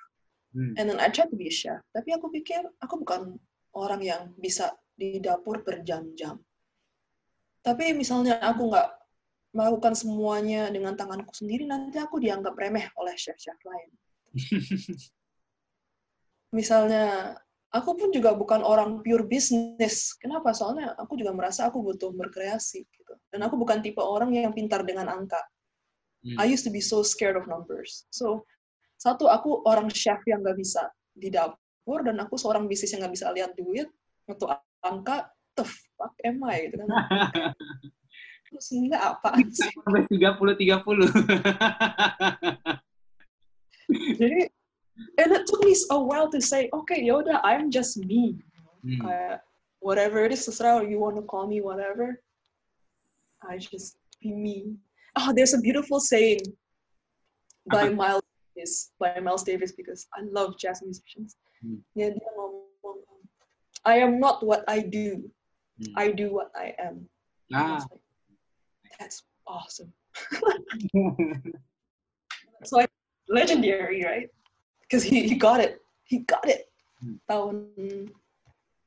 [0.53, 0.77] Hmm.
[0.77, 1.81] And then I tried to be a chef.
[1.93, 3.37] Tapi aku pikir, aku bukan
[3.73, 6.39] orang yang bisa di dapur berjam-jam.
[7.65, 8.89] Tapi misalnya aku nggak
[9.55, 13.89] melakukan semuanya dengan tanganku sendiri, nanti aku dianggap remeh oleh chef-chef lain.
[16.55, 17.35] misalnya
[17.75, 20.15] aku pun juga bukan orang pure business.
[20.19, 20.55] Kenapa?
[20.55, 23.13] Soalnya aku juga merasa aku butuh berkreasi gitu.
[23.31, 25.39] Dan aku bukan tipe orang yang pintar dengan angka.
[26.23, 26.39] Hmm.
[26.39, 28.07] I used to be so scared of numbers.
[28.11, 28.47] So
[28.95, 33.15] satu aku orang chef yang nggak bisa di dapur dan aku seorang bisnis yang nggak
[33.19, 33.91] bisa lihat duit
[34.27, 35.27] untuk angka.
[35.55, 35.63] The
[35.95, 36.87] fuck am I gitu kan?
[38.57, 39.71] Enggak apa sih?
[40.11, 41.05] tiga puluh tiga puluh.
[44.19, 44.49] Jadi
[45.17, 48.35] and it took me a while to say, okay, Yoda, I'm just me.
[48.85, 49.03] Mm.
[49.03, 49.37] Uh,
[49.79, 52.21] whatever it is, Sasra, you want to call me whatever,
[53.43, 54.75] I just be me.
[55.15, 56.41] Oh, there's a beautiful saying
[57.71, 57.91] by uh-huh.
[57.91, 58.23] Miles
[58.55, 61.35] Davis, by Miles Davis, because I love jazz musicians.
[61.63, 61.79] Mm.
[63.85, 65.29] I am not what I do.
[65.81, 65.93] Mm.
[65.95, 67.07] I do what I am.
[67.53, 67.79] Ah.
[67.79, 67.99] Like,
[68.99, 69.93] That's awesome.
[72.63, 72.91] so like
[73.29, 74.29] legendary, right?
[74.85, 75.81] because he, he got it.
[76.05, 76.69] He got it.
[77.01, 77.19] Hmm.
[77.27, 77.55] tahun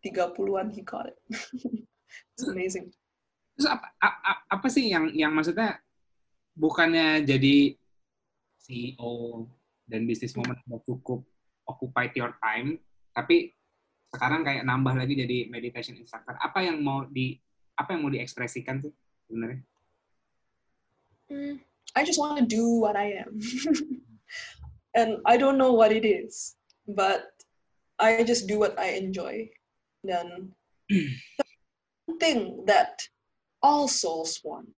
[0.01, 1.19] 30-an he got it.
[2.39, 2.95] It's amazing.
[3.59, 5.83] Terus apa, apa apa sih yang yang maksudnya
[6.55, 7.75] bukannya jadi
[8.63, 9.45] CEO
[9.85, 11.21] dan bisnis moment udah cukup
[11.69, 12.79] occupied your time
[13.13, 13.53] tapi
[14.09, 16.39] sekarang kayak nambah lagi jadi meditation instructor.
[16.41, 17.37] Apa yang mau di
[17.77, 18.95] apa yang mau diekspresikan tuh
[19.29, 19.61] sebenarnya
[21.33, 21.61] mm,
[21.97, 23.41] I just want to do what I am
[24.95, 26.57] and I don't know what it is,
[26.87, 27.31] but
[27.99, 29.51] I just do what I enjoy.
[30.07, 30.53] Dan
[32.21, 33.03] thing that
[33.63, 34.71] all souls want,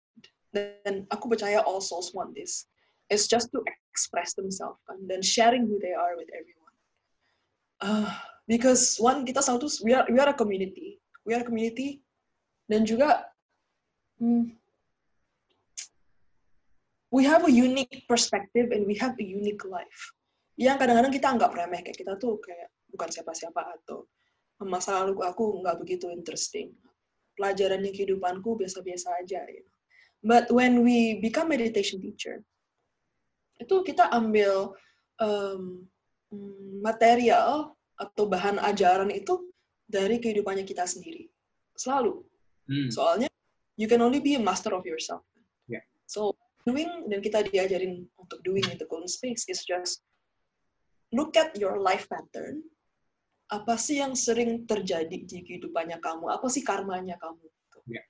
[0.54, 2.66] then aku percaya all souls want this,
[3.12, 6.76] is just to express themselves and then sharing who they are with everyone.
[7.80, 8.12] Uh,
[8.48, 12.04] because one kita selalu we are we are a community, we are a community,
[12.68, 13.28] dan juga
[14.20, 14.59] hmm,
[17.10, 20.02] we have a unique perspective and we have a unique life.
[20.60, 24.06] Yang kadang-kadang kita anggap remeh kayak kita tuh kayak bukan siapa-siapa atau
[24.68, 26.76] masa lalu aku nggak begitu interesting.
[27.34, 29.48] Pelajaran yang kehidupanku biasa-biasa aja.
[29.48, 29.76] You know.
[30.20, 32.44] But when we become meditation teacher,
[33.56, 34.76] itu kita ambil
[35.24, 35.88] um,
[36.84, 39.48] material atau bahan ajaran itu
[39.88, 41.32] dari kehidupannya kita sendiri.
[41.80, 42.20] Selalu.
[42.68, 42.92] Hmm.
[42.92, 43.32] Soalnya
[43.80, 45.24] you can only be a master of yourself.
[45.72, 45.88] Yeah.
[46.04, 46.36] So
[46.70, 50.06] doing dan kita diajarin untuk doing in the golden space is just
[51.10, 52.62] look at your life pattern.
[53.50, 56.30] Apa sih yang sering terjadi di kehidupannya kamu?
[56.30, 57.42] Apa sih karmanya kamu?
[57.90, 58.06] Yeah.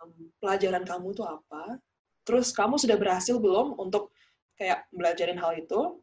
[0.00, 1.76] Um, pelajaran kamu itu apa?
[2.24, 4.16] Terus kamu sudah berhasil belum untuk
[4.56, 6.00] kayak belajarin hal itu?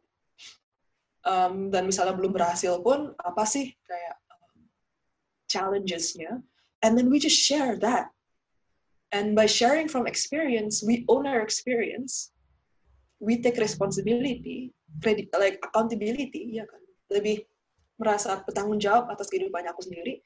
[1.26, 4.62] Um, dan misalnya belum berhasil pun, apa sih kayak um,
[5.50, 6.38] challenges-nya?
[6.86, 8.14] And then we just share that
[9.12, 12.32] And by sharing from experience, we own our experience.
[13.20, 14.72] We take responsibility,
[15.04, 16.80] like accountability, ya kan.
[17.12, 17.44] Lebih
[18.00, 20.24] merasa bertanggung jawab atas kehidupannya aku sendiri.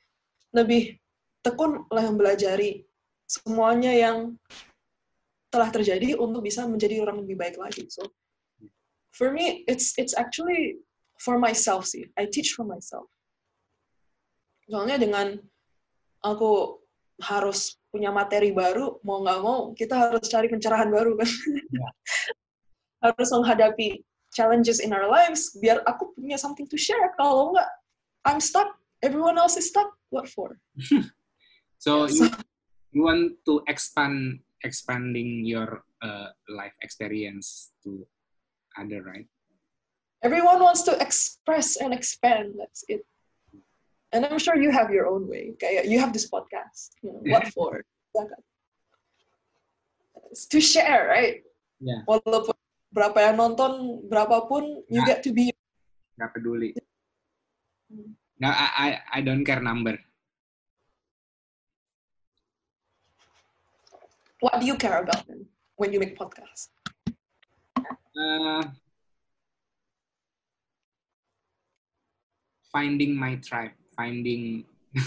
[0.55, 0.97] Lebih
[1.43, 2.87] tekun lah yang belajari
[3.27, 4.39] semuanya yang
[5.51, 7.91] telah terjadi untuk bisa menjadi orang lebih baik lagi.
[7.91, 8.07] So,
[9.11, 10.79] for me, it's it's actually
[11.19, 12.07] for myself sih.
[12.15, 13.11] I teach for myself.
[14.71, 15.43] Soalnya dengan
[16.23, 16.83] aku
[17.23, 21.29] harus punya materi baru, mau nggak mau kita harus cari pencerahan baru kan.
[21.73, 21.93] Yeah.
[23.05, 24.03] harus menghadapi
[24.35, 27.13] challenges in our lives biar aku punya something to share.
[27.17, 27.71] Kalau nggak,
[28.29, 28.69] I'm stuck.
[29.01, 29.89] Everyone else is stuck.
[30.11, 30.61] What for?
[31.85, 32.29] so you,
[32.93, 38.05] you want to expand expanding your uh, life experience to
[38.77, 39.29] other, right?
[40.25, 42.57] Everyone wants to express and expand.
[42.59, 43.05] That's it.
[44.17, 45.53] And I'm sure you have your own way.
[45.61, 46.97] Kayak you have this podcast.
[47.05, 47.85] You know, what for?
[50.33, 51.45] It's to share, right?
[51.85, 52.01] Yeah.
[52.09, 52.57] Walaupun
[52.97, 55.53] berapa yang nonton, berapapun, you get to be.
[56.17, 56.73] Gak peduli.
[58.41, 60.01] No, I, I, I don't care number.
[64.41, 65.45] What do you care about then
[65.77, 66.73] when you make podcast?
[68.17, 68.65] Uh,
[72.73, 74.63] finding my tribe, finding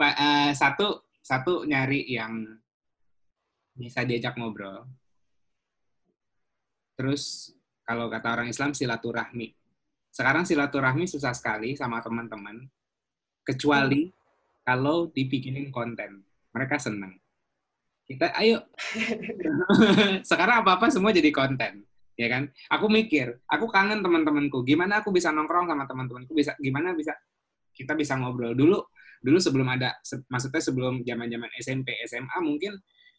[0.00, 2.46] uh, satu satu nyari yang
[3.74, 4.86] bisa diajak ngobrol.
[6.94, 7.52] Terus
[7.82, 9.50] kalau kata orang Islam silaturahmi.
[10.10, 12.66] Sekarang silaturahmi susah sekali sama teman-teman,
[13.46, 14.10] kecuali
[14.66, 16.22] kalau dibikinin konten.
[16.50, 17.14] Mereka senang.
[18.10, 18.66] Kita ayo.
[20.30, 21.89] Sekarang apa-apa semua jadi konten
[22.20, 22.52] ya kan?
[22.76, 24.60] Aku mikir, aku kangen teman-temanku.
[24.68, 26.36] Gimana aku bisa nongkrong sama teman-temanku?
[26.36, 27.16] Bisa gimana bisa
[27.72, 28.76] kita bisa ngobrol dulu
[29.20, 32.76] dulu sebelum ada se maksudnya sebelum zaman-zaman SMP SMA mungkin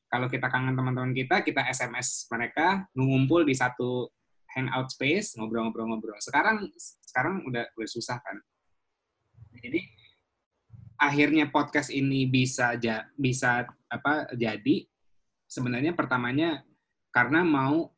[0.09, 4.09] kalau kita kangen teman-teman kita kita SMS mereka ngumpul di satu
[4.57, 6.67] hangout space ngobrol-ngobrol-ngobrol sekarang
[7.05, 8.37] sekarang udah udah susah kan
[9.61, 9.81] jadi
[11.01, 14.85] akhirnya podcast ini bisa ja, bisa apa jadi
[15.45, 16.65] sebenarnya pertamanya
[17.13, 17.93] karena mau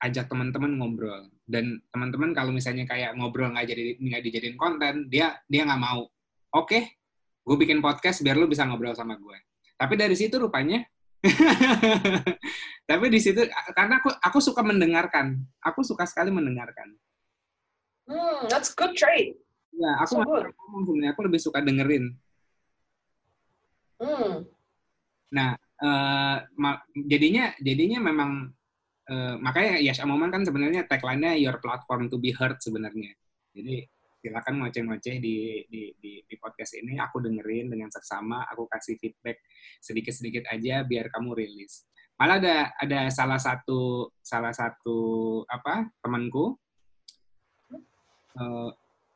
[0.00, 5.36] ajak teman-teman ngobrol dan teman-teman kalau misalnya kayak ngobrol nggak jadi nggak dijadiin konten dia
[5.44, 6.08] dia nggak mau
[6.56, 6.96] oke okay,
[7.44, 9.38] gue bikin podcast biar lu bisa ngobrol sama gue.
[9.74, 10.84] Tapi dari situ rupanya,
[12.90, 13.42] tapi di situ
[13.72, 16.94] karena aku aku suka mendengarkan, aku suka sekali mendengarkan.
[18.06, 19.34] Hmm, that's good trait.
[19.74, 22.14] Ya, aku so ngomong sebenarnya aku lebih suka dengerin.
[23.98, 24.44] Hmm.
[25.34, 26.36] Nah, uh,
[27.08, 28.52] jadinya jadinya memang
[29.10, 33.12] uh, makanya Yash Amoman kan sebenarnya tagline-nya your platform to be heard sebenarnya.
[33.50, 33.84] Jadi
[34.20, 37.00] silakan ngoceh-ngoceh di, di, di, di podcast ini.
[37.00, 39.42] Aku dengerin dengan seksama, aku kasih feedback
[39.80, 41.88] sedikit-sedikit aja biar kamu rilis.
[42.20, 46.52] Malah ada ada salah satu salah satu apa temanku
[48.36, 48.70] uh,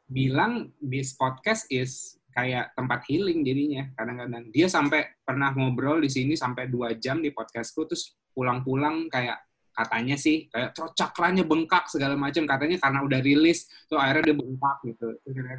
[0.09, 6.33] bilang this podcast is kayak tempat healing jadinya kadang-kadang dia sampai pernah ngobrol di sini
[6.33, 9.39] sampai dua jam di podcastku terus pulang-pulang kayak
[9.75, 14.77] katanya sih kayak cakranya bengkak segala macam katanya karena udah rilis tuh akhirnya dia bengkak
[14.87, 15.07] gitu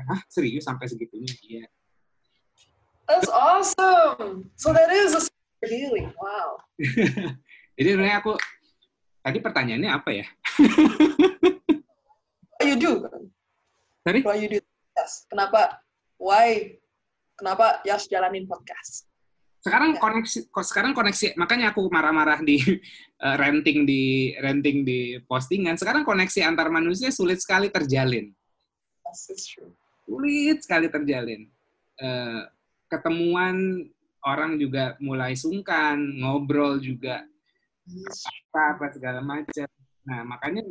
[0.07, 1.65] ah serius sampai segitunya iya
[3.05, 4.49] That's awesome.
[4.57, 5.21] So that is a
[5.65, 6.09] healing.
[6.17, 6.57] Wow.
[7.77, 8.33] Jadi sebenarnya aku
[9.21, 10.25] tadi pertanyaannya apa ya?
[12.57, 13.05] What you do?
[14.05, 14.21] Sorry?
[14.25, 14.59] What you do?
[14.97, 15.29] Yes.
[15.29, 15.85] Kenapa?
[16.17, 16.81] Why?
[17.37, 19.05] Kenapa Yas jalanin podcast?
[19.65, 19.99] Sekarang ya.
[19.99, 22.61] koneksi sekarang koneksi makanya aku marah-marah di
[23.25, 25.73] uh, renting di renting di postingan.
[25.73, 28.29] Sekarang koneksi antar manusia sulit sekali terjalin.
[30.05, 31.49] Sulit sekali terjalin.
[31.97, 32.45] Uh,
[32.93, 33.89] ketemuan
[34.21, 37.25] orang juga mulai sungkan ngobrol juga.
[38.53, 39.69] Apa apa segala macam.
[40.05, 40.61] Nah makanya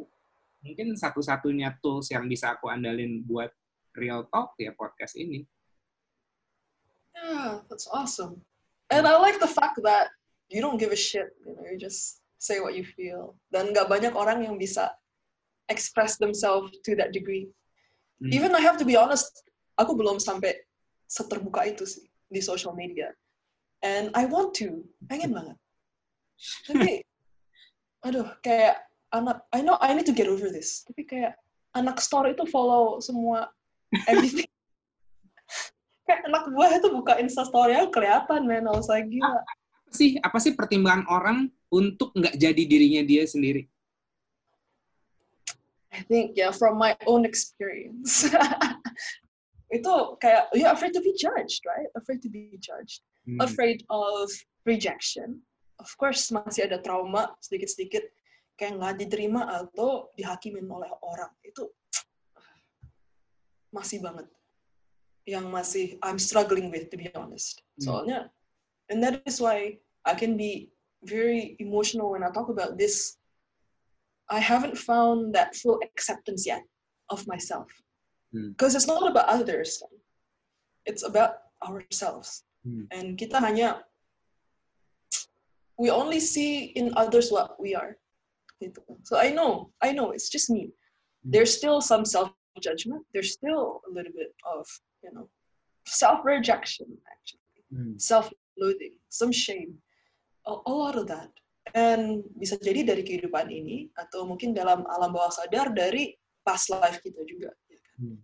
[0.63, 3.51] mungkin satu-satunya tools yang bisa aku andalin buat
[3.99, 5.43] real talk ya podcast ini.
[7.15, 8.43] Yeah that's awesome
[8.91, 10.09] And I like the fact that
[10.49, 13.35] you don't give a shit, you know, you just say what you feel.
[13.53, 14.93] Dan gak banyak orang yang bisa
[15.73, 17.49] express themselves to that degree.
[18.21, 18.31] Hmm.
[18.33, 19.33] Even I have to be honest,
[19.81, 20.53] aku belum sampai
[21.09, 23.11] seterbuka itu sih di social media.
[23.81, 25.57] And I want to, pengen banget.
[26.69, 26.93] Tapi,
[28.05, 30.85] aduh, kayak anak, I know I need to get over this.
[30.85, 31.41] Tapi kayak
[31.75, 33.51] anak store itu follow semua
[34.07, 34.47] everything
[36.05, 39.41] kayak anak buah itu buka instastory kelihatan men, I was like, gila.
[39.41, 41.39] Apa sih, apa sih pertimbangan orang
[41.73, 43.65] untuk nggak jadi dirinya dia sendiri?
[45.95, 48.27] I think yeah, from my own experience.
[49.75, 51.87] itu kayak you're afraid to be judged, right?
[51.95, 53.03] Afraid to be judged.
[53.25, 53.41] Hmm.
[53.41, 54.29] Afraid of
[54.67, 55.41] rejection.
[55.79, 58.07] Of course masih ada trauma sedikit-sedikit
[58.59, 61.31] kayak nggak diterima atau dihakimin oleh orang.
[61.47, 61.71] Itu
[63.75, 64.31] masih banget
[65.25, 67.63] yang masih I'm struggling with to be honest.
[67.81, 68.31] Soalnya,
[68.89, 70.71] and that is why I can be
[71.05, 73.17] very emotional when I talk about this.
[74.29, 76.65] I haven't found that full acceptance yet
[77.11, 77.69] of myself
[78.33, 78.77] because hmm.
[78.77, 79.83] it's not about others.
[80.87, 82.45] It's about ourselves.
[82.65, 82.89] Hmm.
[82.93, 83.85] And kita hanya
[85.77, 87.97] we only see in others what we are.
[89.03, 90.73] So I know, I know, it's just me.
[91.25, 91.31] Hmm.
[91.33, 93.05] There's still some self judgment.
[93.13, 94.65] There's still a little bit of
[95.05, 95.29] you know,
[95.85, 97.95] self-rejection, actually, hmm.
[98.01, 99.77] self-loathing, some shame,
[100.49, 101.29] a, a lot of that.
[101.77, 107.01] And bisa jadi dari kehidupan ini, atau mungkin dalam alam bawah sadar dari past life
[107.05, 107.53] kita juga.
[107.69, 107.97] Ya kan?
[108.01, 108.19] hmm.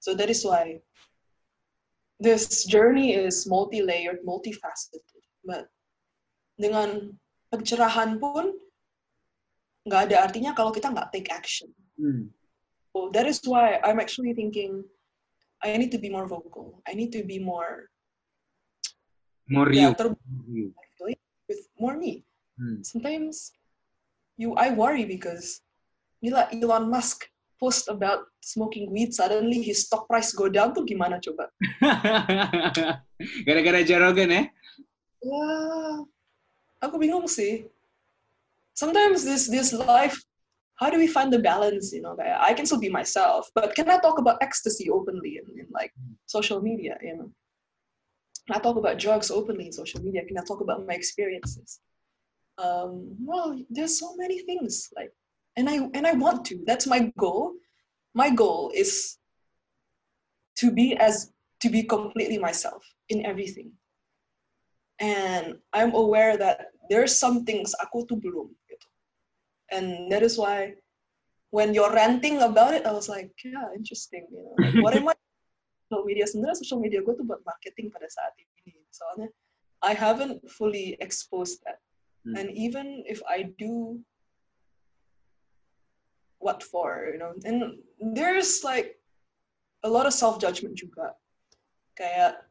[0.00, 0.80] So that is why
[2.18, 5.04] this journey is multi-layered, multifaceted.
[5.44, 5.68] But
[6.56, 7.16] dengan
[7.52, 8.56] pencerahan pun
[9.88, 11.70] nggak ada artinya kalau kita nggak take action.
[11.96, 12.30] Hmm.
[12.92, 14.84] So that is why I'm actually thinking
[15.62, 16.82] I need to be more vocal.
[16.86, 17.88] I need to be more
[19.48, 19.94] more yeah,
[20.50, 20.74] you.
[21.48, 22.24] with more me.
[22.58, 22.82] Hmm.
[22.82, 23.52] Sometimes
[24.36, 25.60] you I worry because
[26.22, 27.26] gila Elon Musk
[27.62, 31.46] post about smoking weed suddenly his stock price go down tuh gimana coba?
[33.46, 34.42] Gara-gara Jarogan ya?
[35.22, 35.46] Ya,
[36.82, 37.70] aku bingung sih.
[38.74, 40.18] Sometimes this this life,
[40.76, 41.92] how do we find the balance?
[41.92, 45.38] You know, kayak I can still be myself, but can I talk about ecstasy openly
[45.40, 45.92] in, in like
[46.26, 46.98] social media?
[47.02, 47.28] You know,
[48.46, 50.24] can I talk about drugs openly in social media?
[50.24, 51.80] Can I talk about my experiences?
[52.58, 55.12] Um, well, there's so many things like
[55.56, 56.62] and I and I want to.
[56.66, 57.54] That's my goal.
[58.14, 59.18] My goal is
[60.56, 63.72] to be as to be completely myself in everything.
[65.00, 68.52] And I'm aware that there's some things aku tuh belum.
[69.72, 70.76] And that is why
[71.50, 74.28] when you're ranting about it, I was like, yeah, interesting.
[74.30, 75.14] You know, like, what am I?
[75.92, 78.80] Social media sebenarnya social media gue tuh buat marketing pada saat ini.
[78.88, 79.28] Soalnya
[79.84, 81.84] I haven't fully exposed that.
[82.24, 82.40] Hmm.
[82.40, 84.00] And even if I do
[86.42, 87.78] what for you know and
[88.16, 88.98] there's like
[89.84, 91.14] a lot of self judgment juga
[91.94, 92.42] kayak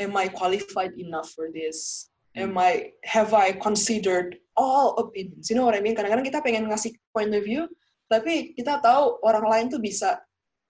[0.00, 5.66] am I qualified enough for this am I have I considered all opinions you know
[5.66, 7.66] what I mean kadang-kadang kita pengen ngasih point of view
[8.10, 10.18] tapi kita tahu orang lain tuh bisa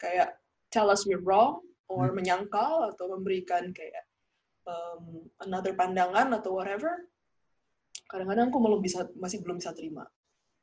[0.01, 0.37] kayak
[0.73, 2.21] tell us we're wrong or hmm.
[2.21, 4.05] menyangkal atau memberikan kayak
[4.65, 7.09] um, another pandangan atau whatever
[8.09, 10.09] kadang-kadang aku belum bisa masih belum bisa terima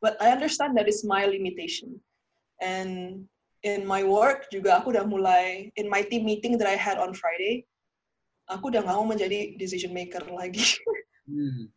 [0.01, 1.99] but I understand that is my limitation.
[2.61, 3.25] And
[3.63, 7.13] in my work juga aku udah mulai in my team meeting that I had on
[7.13, 7.65] Friday,
[8.47, 10.63] aku udah nggak mau menjadi decision maker lagi.
[11.27, 11.67] hmm.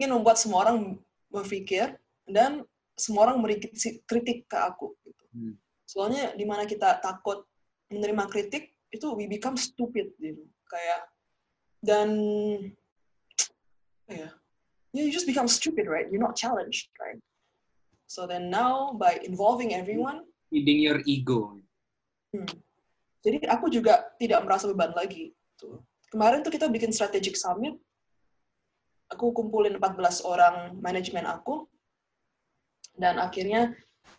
[0.00, 1.00] Ingin membuat semua orang
[1.32, 1.96] berpikir
[2.28, 2.64] dan
[2.96, 3.60] semua orang memberi
[4.04, 4.92] kritik ke aku.
[5.04, 5.24] Gitu.
[5.32, 5.54] Hmm.
[5.88, 7.48] Soalnya di mana kita takut
[7.90, 10.44] menerima kritik itu we become stupid gitu.
[10.70, 11.10] Kayak
[11.80, 12.08] dan
[14.06, 14.32] ya, yeah,
[14.92, 16.06] you just become stupid, right?
[16.12, 17.18] You're not challenged, right?
[18.06, 21.58] So then now by involving everyone, feeding your ego.
[22.30, 22.46] Hmm,
[23.24, 25.32] jadi aku juga tidak merasa beban lagi.
[25.58, 25.80] Tuh.
[26.10, 27.78] Kemarin tuh kita bikin strategic summit.
[29.14, 31.66] Aku kumpulin 14 orang manajemen aku.
[32.94, 33.72] Dan akhirnya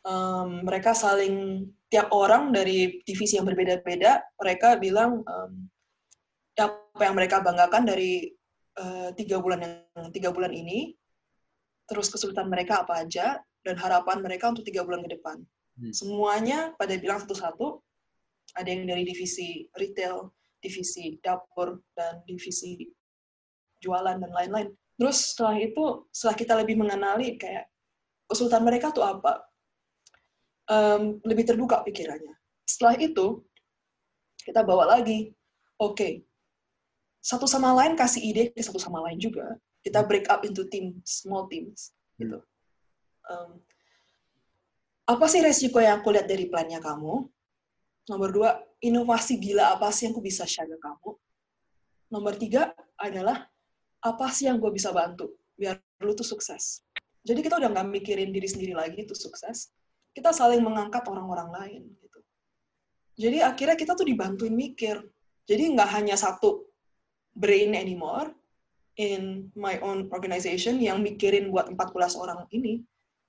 [0.08, 5.54] um, mereka saling tiap orang dari divisi yang berbeda-beda, mereka bilang um,
[6.56, 8.32] apa yang mereka banggakan dari
[8.80, 10.96] uh, tiga bulan yang tiga bulan ini,
[11.90, 15.38] terus kesulitan mereka apa aja, dan harapan mereka untuk tiga bulan ke depan.
[15.76, 15.92] Hmm.
[15.92, 17.84] Semuanya pada bilang satu-satu,
[18.56, 20.32] ada yang dari divisi retail,
[20.62, 22.86] divisi dapur, dan divisi
[23.82, 24.70] jualan, dan lain-lain.
[24.96, 27.66] Terus setelah itu, setelah kita lebih mengenali kayak
[28.30, 29.42] kesulitan mereka tuh apa,
[30.70, 32.38] um, lebih terbuka pikirannya.
[32.64, 33.42] Setelah itu,
[34.46, 35.34] kita bawa lagi,
[35.82, 36.12] oke, okay,
[37.22, 39.58] satu sama lain kasih ide ke satu sama lain juga.
[39.82, 41.90] Kita break up into team, small teams,
[42.22, 42.38] gitu
[43.32, 43.52] um,
[45.08, 47.28] apa sih resiko yang aku lihat dari plannya kamu?
[48.10, 48.50] Nomor dua,
[48.82, 51.14] inovasi gila apa sih yang aku bisa share ke kamu?
[52.12, 53.48] Nomor tiga adalah,
[54.02, 56.82] apa sih yang gue bisa bantu biar lu tuh sukses?
[57.22, 59.70] Jadi kita udah nggak mikirin diri sendiri lagi tuh sukses.
[60.12, 61.82] Kita saling mengangkat orang-orang lain.
[62.02, 62.20] Gitu.
[63.22, 64.98] Jadi akhirnya kita tuh dibantuin mikir.
[65.46, 66.66] Jadi nggak hanya satu
[67.38, 68.34] brain anymore
[69.00, 72.84] in my own organization yang mikirin buat 14 orang ini,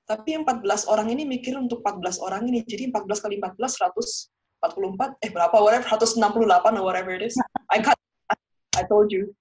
[0.09, 2.67] tapi 14 orang ini mikir untuk 14 orang ini.
[2.67, 4.33] Jadi 14 kali 14,
[4.63, 7.37] 144, eh berapa, whatever, 168 or whatever it is.
[7.71, 7.99] I got,
[8.77, 9.35] I told you.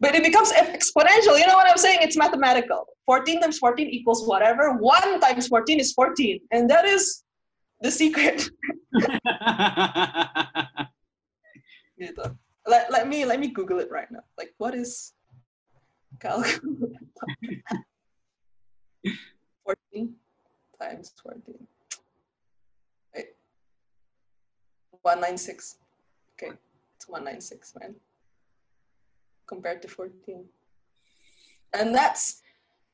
[0.00, 1.38] But it becomes exponential.
[1.38, 2.00] You know what I'm saying?
[2.02, 2.86] It's mathematical.
[3.06, 4.76] 14 times 14 equals whatever.
[4.76, 6.40] 1 times 14 is 14.
[6.52, 7.24] And that is
[7.80, 8.50] the secret.
[11.98, 12.24] gitu.
[12.66, 14.26] Let, let me let me Google it right now.
[14.36, 15.14] Like, what is
[16.18, 16.58] calculus?
[19.94, 20.14] 14
[20.82, 21.54] times 14.
[23.14, 23.26] Wait.
[25.06, 25.78] 196.
[26.34, 26.50] Okay,
[26.98, 27.94] it's 196, man.
[29.46, 30.42] Compared to 14.
[31.78, 32.42] And that's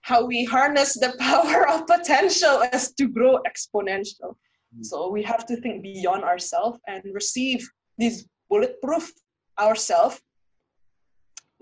[0.04, 4.36] how we harness the power of potential as to grow exponential.
[4.76, 4.84] Mm.
[4.84, 7.64] So we have to think beyond ourselves and receive
[7.96, 9.08] these bulletproof
[9.56, 10.20] ourselves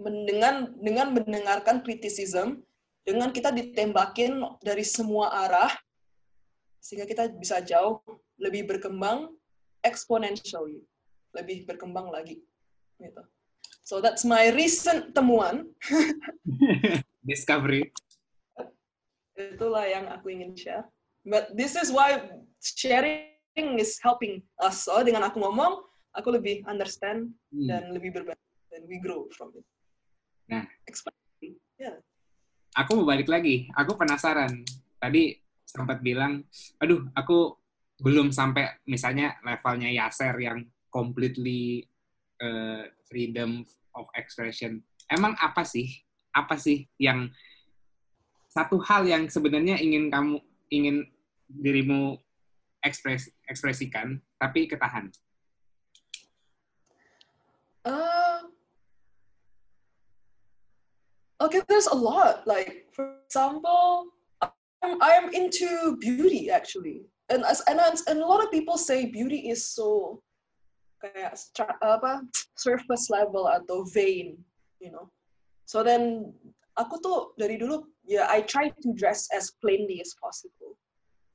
[0.00, 2.64] dengan dengan mendengarkan criticism
[3.04, 5.72] dengan kita ditembakin dari semua arah
[6.80, 8.00] sehingga kita bisa jauh
[8.40, 9.28] lebih berkembang
[9.86, 10.82] exponentially
[11.36, 12.42] lebih berkembang lagi
[13.00, 13.22] gitu.
[13.86, 15.66] So that's my recent temuan.
[17.30, 17.90] Discovery.
[19.34, 20.84] Itulah yang aku ingin share.
[21.24, 22.28] But this is why
[22.60, 24.84] sharing is helping us.
[24.86, 25.82] So dengan aku ngomong
[26.14, 27.66] aku lebih understand hmm.
[27.66, 28.38] dan lebih berbeda
[28.70, 29.66] dan we grow from it.
[30.50, 30.66] Nah.
[31.80, 31.98] Yeah.
[32.76, 33.66] Aku mau balik lagi.
[33.74, 34.62] Aku penasaran.
[35.00, 35.32] tadi
[35.64, 36.44] sempat bilang,
[36.76, 37.56] aduh aku
[38.00, 41.84] belum sampai misalnya levelnya Yaser yang completely
[42.40, 43.62] uh, freedom
[43.94, 44.80] of expression.
[45.06, 45.86] Emang apa sih?
[46.32, 47.28] Apa sih yang
[48.50, 51.06] satu hal yang sebenarnya ingin kamu ingin
[51.50, 52.18] dirimu
[52.82, 55.10] ekspres, ekspresikan tapi ketahan?
[57.84, 58.44] Uh,
[61.40, 62.46] okay, there's a lot.
[62.46, 67.06] Like for example, I'm, I'm into beauty actually.
[67.30, 70.20] And as and, and a lot of people say beauty is so
[71.00, 71.38] kayak
[71.80, 72.26] apa
[72.60, 74.36] surface level atau vain,
[74.82, 75.08] you know.
[75.64, 76.34] So then
[76.76, 80.76] aku tuh dari dulu ya yeah, I try to dress as plainly as possible.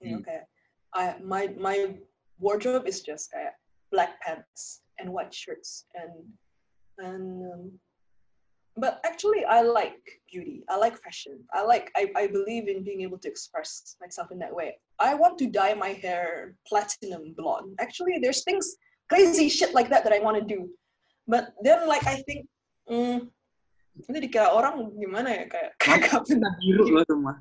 [0.03, 0.27] You know, hmm.
[0.27, 0.45] kayak
[0.93, 1.97] I my my
[2.37, 3.57] wardrobe is just kayak
[3.89, 6.13] black pants and white shirts and
[6.99, 7.63] and um,
[8.77, 10.03] but actually i like
[10.35, 10.63] beauty.
[10.67, 11.39] I like fashion.
[11.53, 14.75] I like I, I believe in being able to express myself in that way.
[14.99, 17.75] I want to dye my hair platinum blonde.
[17.79, 18.75] Actually there's things
[19.07, 20.67] crazy shit like that that i want to do.
[21.27, 22.47] But then like i think
[22.91, 23.31] mm,
[24.11, 25.43] dikira orang gimana ya
[25.79, 26.11] kayak
[26.59, 27.39] biru loh semua.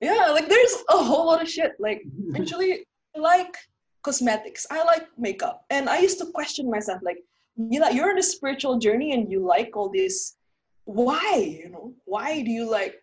[0.00, 1.76] Yeah like there's a whole lot of shit.
[1.76, 2.00] Like
[2.38, 3.52] actually I like
[4.00, 4.64] cosmetics.
[4.72, 5.68] I like makeup.
[5.68, 7.20] And i used to question myself like
[7.56, 10.36] you know you're on a spiritual journey and you like all this.
[10.84, 11.94] Why you know?
[12.04, 13.02] Why do you like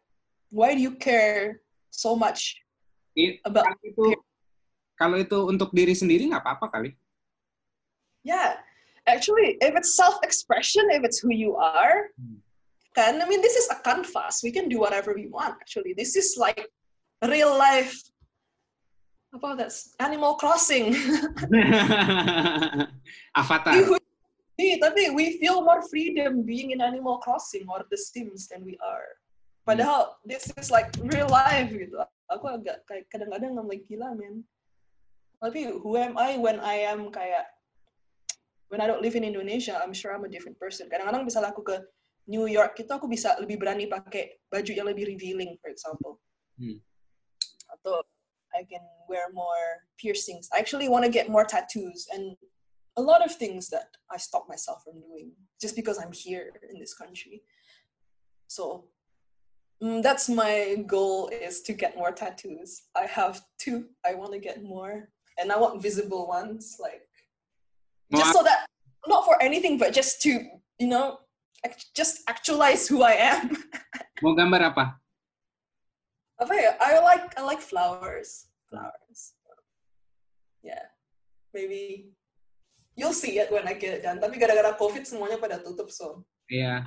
[0.52, 2.58] why do you care so much
[3.16, 4.06] It, about kalau itu
[4.96, 6.92] kalau itu untuk diri sendiri nggak apa-apa kali.
[8.24, 8.60] Yeah.
[9.10, 12.40] Actually if it's self-expression if it's who you are hmm.
[12.94, 14.44] kan I mean this is a canvas.
[14.44, 15.96] We can do whatever we want actually.
[15.96, 16.68] This is like
[17.24, 17.96] real life
[19.32, 20.92] apa that's Animal Crossing.
[23.40, 23.72] Avatar
[24.82, 29.08] tapi we feel more freedom being in Animal Crossing or The Sims than we are.
[29.66, 32.02] Padahal this is like real life gitu.
[32.34, 34.42] Aku agak kayak kadang-kadang I'm like gila man.
[35.42, 37.46] Tapi who am I when I am kayak
[38.74, 40.88] when I don't live in Indonesia, I'm sure I'm a different person.
[40.88, 41.78] Kadang-kadang bisa aku ke
[42.30, 46.22] New York itu aku bisa lebih berani pakai baju yang lebih revealing, for example.
[46.56, 46.80] Hmm.
[47.78, 48.02] Atau
[48.56, 50.48] I can wear more piercings.
[50.56, 52.36] I actually want to get more tattoos and
[52.98, 56.80] a lot of things that I stop myself from doing just because I'm here in
[56.80, 57.44] this country.
[58.48, 58.86] So
[59.82, 62.84] mm, that's my goal is to get more tattoos.
[62.96, 63.86] I have two.
[64.06, 67.08] I want to get more, and I want visible ones, like
[68.14, 68.66] just so that
[69.08, 70.46] not for anything, but just to
[70.82, 71.20] you know,
[71.96, 73.54] just actualize who I am.
[74.26, 74.98] Mau gambar apa?
[76.42, 76.74] Apa ya?
[76.82, 78.50] I like I like flowers.
[78.66, 79.38] Flowers.
[80.66, 80.90] Yeah,
[81.54, 82.10] maybe
[83.02, 84.22] you'll see it when I get it done.
[84.22, 86.22] Tapi gara-gara COVID semuanya pada tutup, so.
[86.46, 86.86] Iya.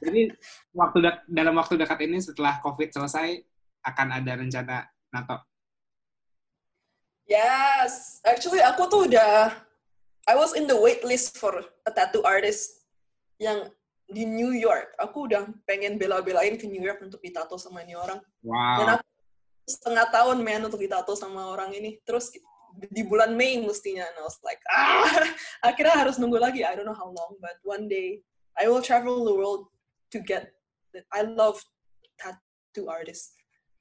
[0.00, 0.30] Jadi
[0.72, 3.42] waktu dalam waktu dekat ini setelah COVID selesai
[3.82, 5.42] akan ada rencana NATO.
[7.26, 9.54] Yes, actually aku tuh udah
[10.30, 12.86] I was in the wait list for a tattoo artist
[13.42, 13.68] yang
[14.10, 14.94] di New York.
[14.98, 18.18] Aku udah pengen bela-belain ke New York untuk ditato sama ini orang.
[18.42, 18.78] Wow.
[18.82, 19.06] Dan aku
[19.66, 22.02] setengah tahun men untuk ditato sama orang ini.
[22.02, 22.34] Terus
[22.90, 25.26] di bulan Mei mestinya and I was like ah!
[25.68, 28.22] Akhirnya harus nunggu lagi I don't know how long but one day
[28.58, 29.70] I will travel the world
[30.14, 30.54] to get
[31.12, 31.62] I love
[32.18, 33.34] tattoo artists.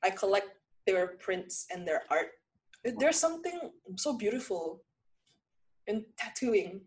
[0.03, 0.47] I collect
[0.85, 2.31] their prints and their art.
[2.83, 4.81] There's something so beautiful
[5.87, 6.81] in tattooing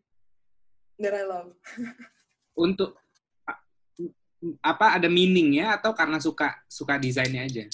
[0.98, 1.52] that I love.
[2.56, 2.96] Untuk
[4.58, 7.64] apa ada meaningnya atau karena suka suka desainnya aja?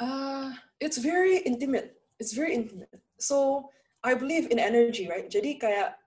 [0.00, 0.50] Uh,
[0.80, 3.02] it's very intimate it's very intimate.
[3.18, 3.66] So
[4.06, 5.26] I believe in energy, right?
[5.26, 5.98] Jadi kayak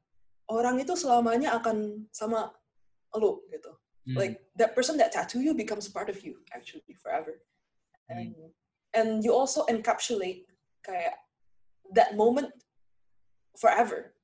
[0.48, 2.56] orang itu selamanya akan sama
[3.12, 3.76] lo gitu.
[4.08, 4.16] Mm.
[4.16, 7.44] Like that person that tattoo you becomes part of you actually forever.
[8.08, 8.16] Mm.
[8.16, 8.32] And
[8.96, 10.48] and you also encapsulate
[10.88, 11.20] kayak
[11.92, 12.56] that moment
[13.60, 14.16] forever.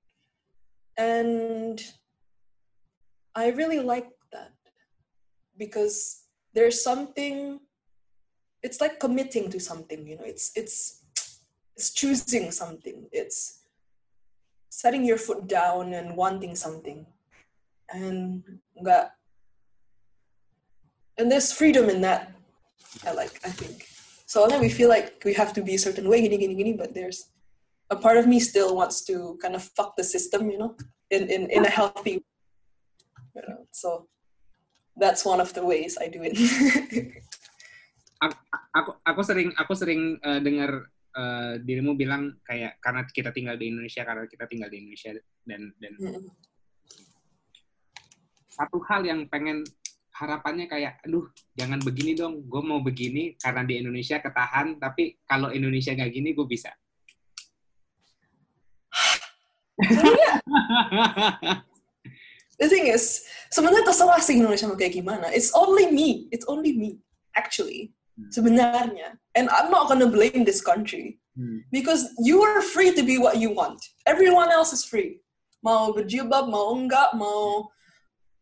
[0.95, 1.75] And
[3.35, 4.55] I really like that
[5.59, 6.23] because
[6.55, 7.59] there's something
[8.61, 11.00] it's like committing to something you know it's it's
[11.75, 13.07] it's choosing something.
[13.11, 13.61] It's
[14.69, 17.05] setting your foot down and wanting something.
[17.91, 18.43] And
[18.83, 19.15] that
[21.17, 22.31] and there's freedom in that
[23.05, 23.87] i like i think.
[24.25, 26.77] So then we feel like we have to be a certain way gini, gini, gini,
[26.77, 27.29] but there's
[27.91, 30.75] a part of me still wants to kind of fuck the system you know
[31.09, 32.23] in in, in a healthy
[33.35, 34.07] you know so
[34.95, 36.35] that's one of the ways i do it.
[38.71, 43.71] Aku aku sering aku sering uh, dengar uh, dirimu bilang kayak karena kita tinggal di
[43.71, 45.11] Indonesia karena kita tinggal di Indonesia
[45.47, 46.29] dan dan hmm.
[48.51, 49.63] satu hal yang pengen
[50.21, 51.25] harapannya kayak, aduh,
[51.57, 52.45] jangan begini dong.
[52.45, 56.69] Gue mau begini karena di Indonesia ketahan, tapi kalau Indonesia nggak gini, gue bisa.
[62.61, 65.33] The thing is, sebenarnya terserah sih Indonesia mau kayak gimana.
[65.33, 66.29] It's only me.
[66.29, 67.01] It's only me,
[67.33, 67.89] actually.
[68.13, 68.29] Hmm.
[68.29, 69.17] Sebenarnya.
[69.35, 71.19] And I'm not gonna blame this country.
[71.37, 71.63] Hmm.
[71.71, 73.79] Because you are free to be what you want.
[74.05, 75.21] Everyone else is free.
[75.63, 77.69] Mau berjilbab, mau enggak, mau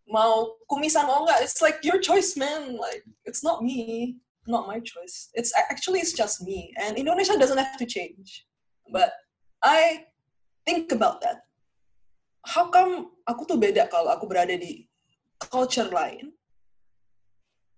[0.09, 1.45] mau kumisan, mau enggak.
[1.45, 2.77] It's like your choice, man.
[2.77, 4.17] Like, it's not me.
[4.49, 5.29] Not my choice.
[5.37, 6.73] It's actually, it's just me.
[6.81, 8.49] And Indonesia doesn't have to change.
[8.89, 9.13] But
[9.61, 10.09] I
[10.65, 11.45] think about that.
[12.41, 14.89] How come aku tuh beda kalau aku berada di
[15.37, 16.33] culture lain?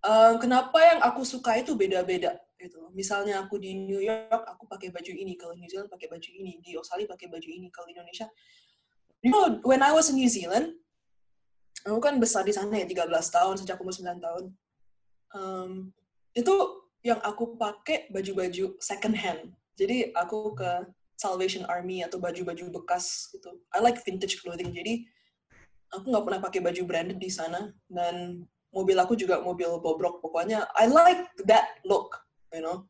[0.01, 2.93] Um, kenapa yang aku suka itu beda-beda gitu.
[2.93, 6.61] Misalnya aku di New York aku pakai baju ini, kalau New Zealand pakai baju ini,
[6.61, 8.29] di Australia pakai baju ini, kalau di Indonesia.
[9.21, 10.77] You know, when I was in New Zealand,
[11.85, 14.43] aku kan besar di sana ya 13 tahun sejak umur 9 tahun.
[15.31, 15.71] Um,
[16.37, 16.53] itu
[17.01, 19.57] yang aku pakai baju-baju second hand.
[19.77, 20.85] Jadi aku ke
[21.17, 23.61] Salvation Army atau baju-baju bekas gitu.
[23.73, 24.73] I like vintage clothing.
[24.73, 25.05] Jadi
[25.93, 30.65] aku nggak pernah pakai baju branded di sana dan mobil aku juga mobil bobrok pokoknya.
[30.73, 32.17] I like that look,
[32.53, 32.85] you know.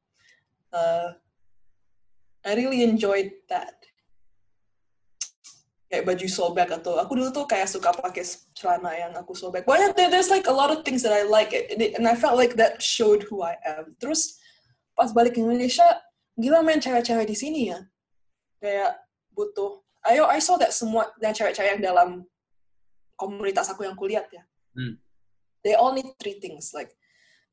[0.74, 1.14] Uh,
[2.46, 3.78] I really enjoyed that.
[5.92, 8.24] Kayak baju sobek atau aku dulu tuh kayak suka pakai
[8.56, 9.68] celana yang aku sobek.
[9.68, 12.56] Pokoknya there's like a lot of things that I like it, and I felt like
[12.56, 13.92] that showed who I am.
[14.00, 14.40] Terus
[14.96, 15.84] pas balik ke Indonesia,
[16.40, 17.80] gila main cewek-cewek di sini ya
[18.62, 18.98] kayak
[19.34, 22.10] butuh ayo I saw that semua dan cewek-cewek yang dalam
[23.20, 24.96] komunitas aku yang kulihat ya Hmm.
[25.68, 26.96] they all need three things like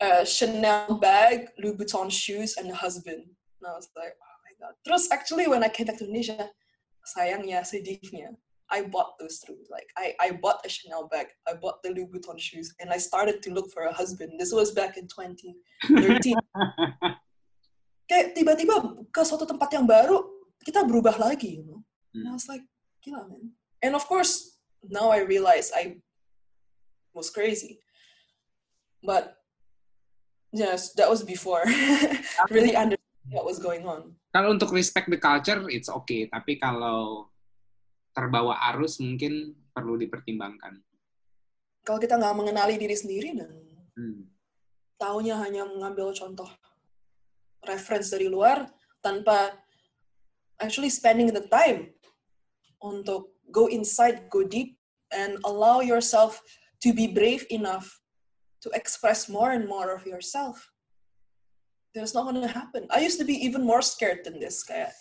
[0.01, 3.25] a Chanel bag Louis Vuitton shoes and a husband.
[3.27, 4.75] And I was like oh my god.
[4.87, 6.51] Terus actually when I came back to Indonesia
[7.03, 8.37] sayangnya sedihnya
[8.69, 12.07] I bought those three like I I bought a Chanel bag I bought the Louis
[12.13, 14.39] Vuitton shoes and I started to look for a husband.
[14.39, 16.37] This was back in 2013
[18.09, 20.25] kayak tiba-tiba ke suatu tempat yang baru
[20.65, 21.81] kita berubah lagi you know?
[22.15, 22.63] And I was like
[23.03, 23.53] gila man.
[23.83, 25.99] And of course now I realize I
[27.15, 27.83] was crazy.
[29.03, 29.38] But
[30.53, 31.63] yes that was before
[32.55, 36.29] really understand what was going on Kalau untuk respect the culture, it's okay.
[36.29, 37.33] Tapi kalau
[38.13, 40.85] terbawa arus, mungkin perlu dipertimbangkan.
[41.81, 43.51] kalau kita nggak mengenali diri sendiri dan
[43.97, 44.31] Hmm.
[44.95, 46.47] taunya hanya mengambil contoh
[47.67, 48.71] reference dari luar
[49.03, 49.59] tanpa
[50.63, 51.91] actually spending the time
[52.79, 54.79] untuk go inside, go deep,
[55.11, 56.39] and allow yourself
[56.79, 57.98] to be brave enough
[58.63, 60.73] to express more and more of yourself.
[61.95, 62.87] Then it's not gonna happen.
[62.91, 64.63] I used to be even more scared than this.
[64.63, 64.93] Kayak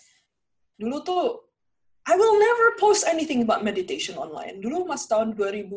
[0.78, 1.48] dulu tuh
[2.08, 4.64] I will never post anything about meditation online.
[4.64, 5.76] Dulu mas tahun 2017,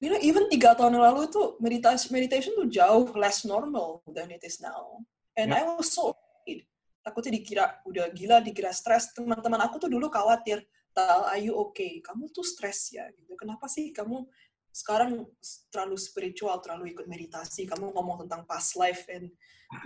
[0.00, 4.28] you know, even tiga tahun yang lalu itu meditasi meditation tuh jauh less normal than
[4.28, 5.00] it is now.
[5.32, 5.64] And Yeah.
[5.64, 6.68] I was so afraid.
[7.00, 9.08] Takutnya dikira udah gila, dikira stres.
[9.16, 10.60] Teman-teman aku tuh dulu khawatir,
[10.90, 12.02] Tal, are you okay?
[12.02, 13.06] Kamu tuh stres ya?
[13.14, 13.32] Gitu.
[13.38, 14.26] Kenapa sih kamu
[14.70, 15.26] sekarang
[15.70, 17.66] terlalu spiritual, terlalu ikut meditasi?
[17.66, 19.30] Kamu ngomong tentang past life and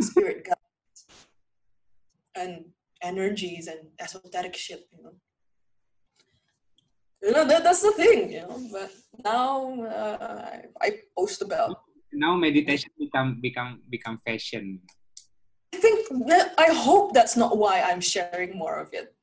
[0.00, 1.00] spirit guides
[2.34, 2.72] and
[3.04, 5.14] energies and esoteric shit, you know.
[7.24, 8.60] You know, that, that's the thing, you know.
[8.72, 8.92] But
[9.24, 10.16] now uh,
[10.52, 11.76] I, I post about.
[12.12, 14.80] Now meditation become become become fashion.
[15.74, 19.16] I think that I hope that's not why I'm sharing more of it.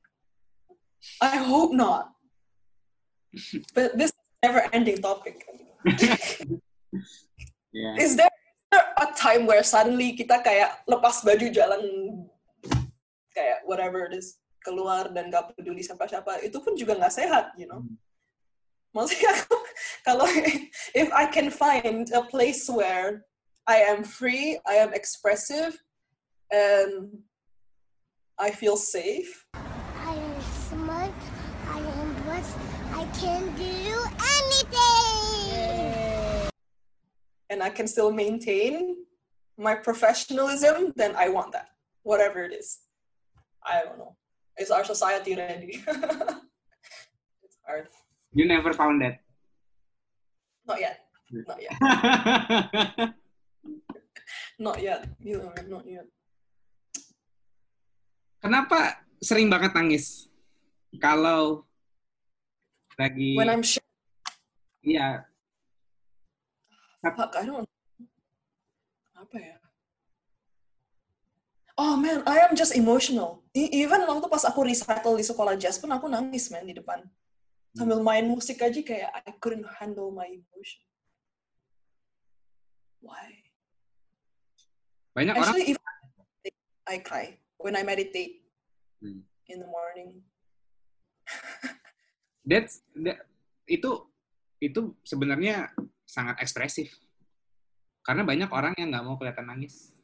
[1.20, 2.12] I hope not.
[3.74, 5.46] but this is never ending topic.
[7.72, 7.96] Yeah.
[7.96, 8.28] Is there
[8.72, 11.82] a time where suddenly kita kayak lepas baju jalan
[13.32, 17.66] kayak whatever it is keluar dan gak peduli siapa-siapa itu pun juga nggak sehat, you
[17.66, 17.82] know.
[18.92, 19.56] Maksudnya aku
[20.06, 20.28] kalau
[20.92, 23.24] if I can find a place where
[23.64, 25.80] I am free, I am expressive,
[26.52, 27.24] and
[28.36, 29.48] I feel safe,
[37.52, 39.04] and I can still maintain
[39.60, 41.68] my professionalism, then I want that,
[42.02, 42.80] whatever it is.
[43.60, 44.16] I don't know.
[44.56, 45.84] Is our society ready?
[47.44, 47.92] it's hard.
[48.32, 49.20] You never found that.
[50.64, 51.04] Not yet.
[51.30, 51.76] Not yet.
[54.58, 55.08] Not yet.
[55.20, 56.06] You know, not yet.
[58.40, 60.28] Kenapa sering banget nangis?
[61.00, 61.64] Kalau
[63.00, 63.82] lagi When I'm sure,
[64.84, 65.31] iya
[67.10, 67.66] fuck, I don't.
[69.18, 69.56] Apa ya?
[71.74, 73.42] Oh man, I am just emotional.
[73.50, 77.02] E- Even waktu pas aku recital di sekolah jazz pun aku nangis man di depan.
[77.72, 80.84] sambil main musik aja kayak I couldn't handle my emotion.
[83.00, 83.48] Why?
[85.16, 85.80] Banyak orang Actually,
[86.84, 88.44] I cry when I meditate
[89.00, 89.24] Hmm.
[89.50, 90.20] in the morning.
[92.50, 93.24] that's that-
[93.64, 94.04] itu
[94.60, 95.72] itu sebenarnya
[96.06, 96.92] sangat ekspresif.
[98.02, 99.94] Karena banyak orang yang nggak mau kelihatan nangis.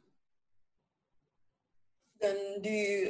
[2.19, 3.07] Dan di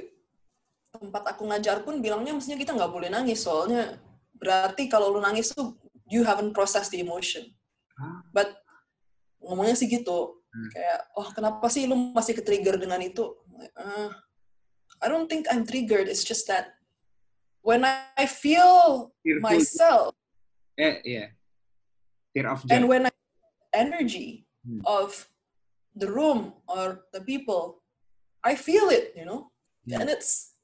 [0.90, 4.02] tempat aku ngajar pun bilangnya mestinya kita nggak boleh nangis soalnya
[4.42, 5.78] berarti kalau lu nangis tuh
[6.10, 7.46] you haven't processed the emotion.
[7.98, 8.26] Ah.
[8.34, 8.50] But
[9.42, 10.70] ngomongnya sih gitu Hmm.
[10.74, 13.38] kayak oh kenapa sih lu masih ke-trigger dengan itu?
[13.78, 14.10] "Ah,
[14.98, 16.10] I don't think I'm triggered.
[16.10, 16.74] It's just that
[17.62, 19.14] when I feel
[19.46, 20.18] myself
[20.74, 21.38] Eh, iya.
[22.46, 23.12] Of and when I
[23.74, 24.84] energy Hmm.
[24.84, 25.28] of
[25.96, 27.80] the room or the people,
[28.44, 29.52] I feel it, you know,
[29.88, 30.02] Hmm.
[30.04, 30.56] and it's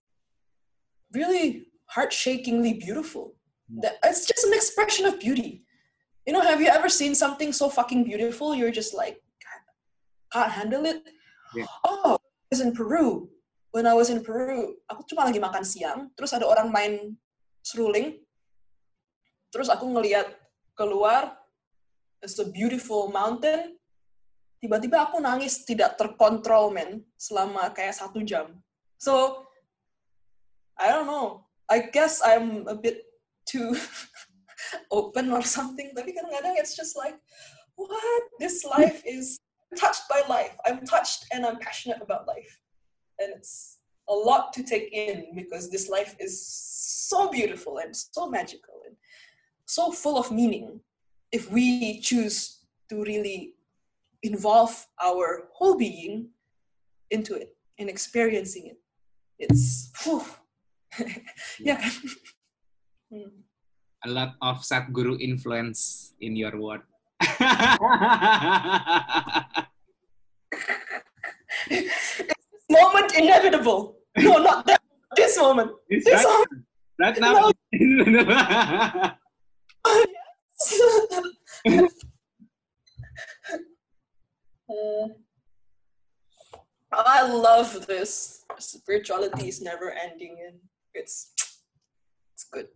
[1.15, 3.39] really heart-shakingly beautiful.
[3.71, 3.79] Hmm.
[3.81, 5.63] That it's just an expression of beauty.
[6.27, 8.55] You know, have you ever seen something so fucking beautiful?
[8.55, 9.21] You're just like
[10.33, 11.07] can't handle it.
[11.55, 11.69] Yeah.
[11.87, 13.31] Oh, I was in Peru.
[13.71, 17.15] When I was in Peru, aku cuma lagi makan siang, terus ada orang main
[17.63, 18.19] seruling,
[19.51, 20.31] terus aku ngeliat
[20.75, 21.35] keluar,
[22.25, 23.77] it's a beautiful mountain,
[24.57, 28.65] tiba-tiba aku nangis tidak terkontrol, men, selama kayak satu jam.
[28.97, 29.45] So,
[30.73, 31.45] I don't know.
[31.69, 33.05] I guess I'm a bit
[33.45, 33.77] too
[34.97, 37.13] open or something, tapi kadang-kadang it's just like,
[37.77, 38.23] what?
[38.41, 39.37] This life is
[39.77, 40.57] touched by life.
[40.65, 42.57] I'm touched and I'm passionate about life.
[43.21, 43.77] And it's
[44.09, 48.97] a lot to take in because this life is so beautiful and so magical and
[49.65, 50.81] so full of meaning
[51.31, 53.55] if we choose to really
[54.23, 56.29] involve our whole being
[57.11, 58.77] into it and experiencing it.
[59.37, 59.91] It's
[61.59, 61.75] yeah.
[61.77, 61.91] kan?
[63.11, 63.43] Hmm.
[64.05, 66.81] A lot of Sadhguru influence in your word.
[72.69, 73.97] moment inevitable.
[74.17, 74.81] No, not that.
[75.15, 75.71] This moment.
[75.89, 76.65] It's This right, moment.
[76.99, 79.15] right now.
[84.65, 85.13] Uh,
[86.95, 88.43] I love this.
[88.57, 90.57] Spirituality is never ending and
[90.95, 91.35] it's
[92.33, 92.71] it's good.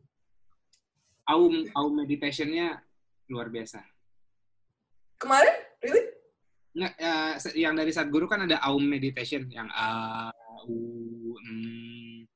[1.30, 2.81] Aum, Aum meditationnya
[3.30, 3.80] luar biasa.
[5.22, 5.56] Kemarin?
[5.81, 6.03] Really?
[6.73, 6.94] Nggak,
[7.41, 10.30] se- yang dari Sadhguru kan ada Aum meditation yang A,
[10.68, 12.27] U, mm,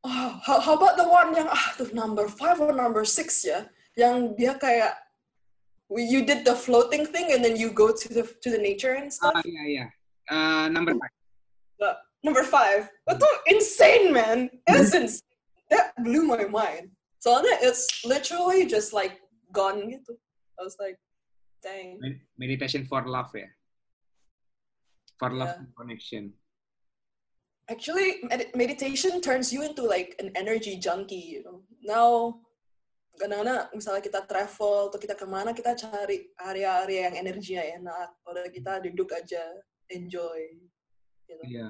[0.00, 3.68] Oh, how, how about the one yang ah tuh number five or number six ya?
[3.96, 4.94] Yang dia kayak
[5.90, 9.10] you did the floating thing and then you go to the to the nature and
[9.10, 9.34] stuff.
[9.34, 9.86] ah iya iya.
[10.30, 11.14] Eh, number five.
[12.20, 12.84] Number five.
[13.08, 14.52] Itu insane, man.
[14.68, 15.24] It's insane.
[15.72, 16.92] That blew my mind.
[17.18, 19.16] Soalnya it's literally just like
[19.56, 20.14] gone gitu.
[20.60, 21.00] I was like,
[21.64, 21.96] dang.
[21.96, 23.48] Med- Meditation for love ya.
[25.16, 25.64] For love Yeah.
[25.64, 26.22] and connection.
[27.72, 31.64] Actually, med- meditation turns you into like an energy junkie, you know.
[31.80, 32.44] Now,
[33.18, 38.08] kadang-kadang misalnya kita travel atau kita ke mana, kita cari area-area yang energinya enak.
[38.22, 39.44] Kalau kita duduk aja,
[39.90, 40.40] enjoy.
[41.26, 41.68] Know, Iya.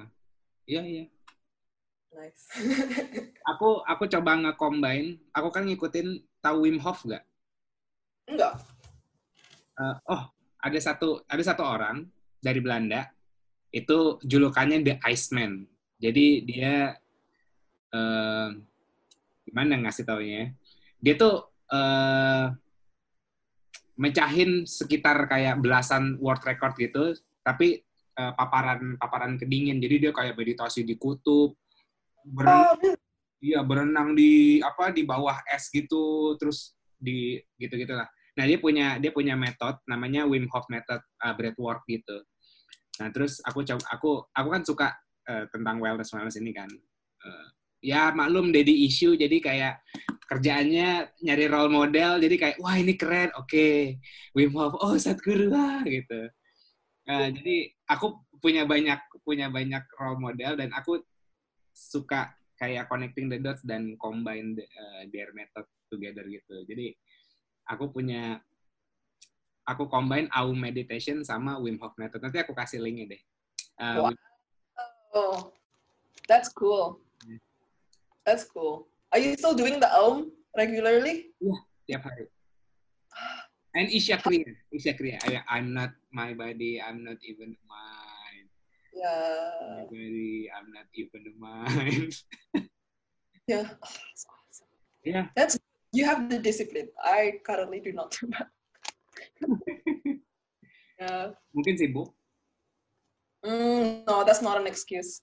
[0.65, 1.05] Iya iya.
[2.11, 2.43] nice.
[3.55, 5.21] Aku aku coba nge-combine.
[5.33, 7.23] Aku kan ngikutin tahu Wim Hof nggak?
[8.29, 8.53] Enggak.
[9.79, 10.23] Eh, oh,
[10.61, 12.05] ada satu ada satu orang
[12.37, 13.09] dari Belanda
[13.73, 15.65] itu julukannya The Iceman.
[15.97, 16.95] Jadi dia
[17.91, 18.49] eh
[19.47, 20.53] gimana ngasih taunya?
[21.01, 21.35] Dia tuh
[21.71, 22.47] eh
[24.01, 27.13] mecahin sekitar kayak belasan world record gitu,
[27.45, 27.81] tapi
[28.17, 29.77] eh, paparan paparan kedingin.
[29.77, 31.53] Jadi dia kayak meditasi di kutub,
[32.25, 32.95] berenang, Oh,
[33.41, 38.09] iya berenang di apa di bawah es gitu, terus di gitu gitulah.
[38.37, 42.23] Nah dia punya dia punya metode namanya Wim Hof method uh, breathwork gitu.
[43.01, 44.87] Nah terus aku coba aku aku kan suka
[45.29, 46.69] uh, tentang wellness wellness ini kan.
[47.21, 47.47] Uh,
[47.81, 49.75] ya maklum daddy issue jadi kayak
[50.29, 53.99] kerjaannya nyari role model jadi kayak wah ini keren oke
[54.37, 56.29] Wim Hof oh Sadhguru lah gitu.
[57.09, 61.01] Uh, jadi aku punya banyak punya banyak role model dan aku
[61.75, 66.63] suka kayak connecting the dots dan combine the, uh, their method together gitu.
[66.69, 66.95] Jadi
[67.67, 68.39] aku punya
[69.67, 72.21] aku combine Aum meditation sama Wim Hof method.
[72.21, 73.21] Nanti aku kasih linknya deh.
[73.81, 74.13] Uh, Wow.
[75.11, 75.51] Oh,
[76.31, 77.03] that's cool.
[78.25, 78.87] That's cool.
[79.11, 81.33] Are you still doing the Aum regularly?
[81.41, 82.29] Yeah, tiap hari.
[83.75, 85.17] And Isya Kriya, Isya Kriya.
[85.27, 88.47] I, I'm not my body, I'm not even mind.
[88.91, 89.79] Yeah.
[89.79, 92.13] My body, I'm not even mind.
[93.49, 93.67] Yeah.
[93.67, 94.69] Oh, that's awesome.
[95.03, 95.27] Yeah.
[95.35, 95.57] That's
[95.91, 96.87] you have the discipline.
[97.03, 98.47] I currently do not do that.
[101.01, 101.25] yeah.
[101.51, 102.13] Mungkin sibuk.
[103.43, 105.19] Mm, no, that's not an excuse.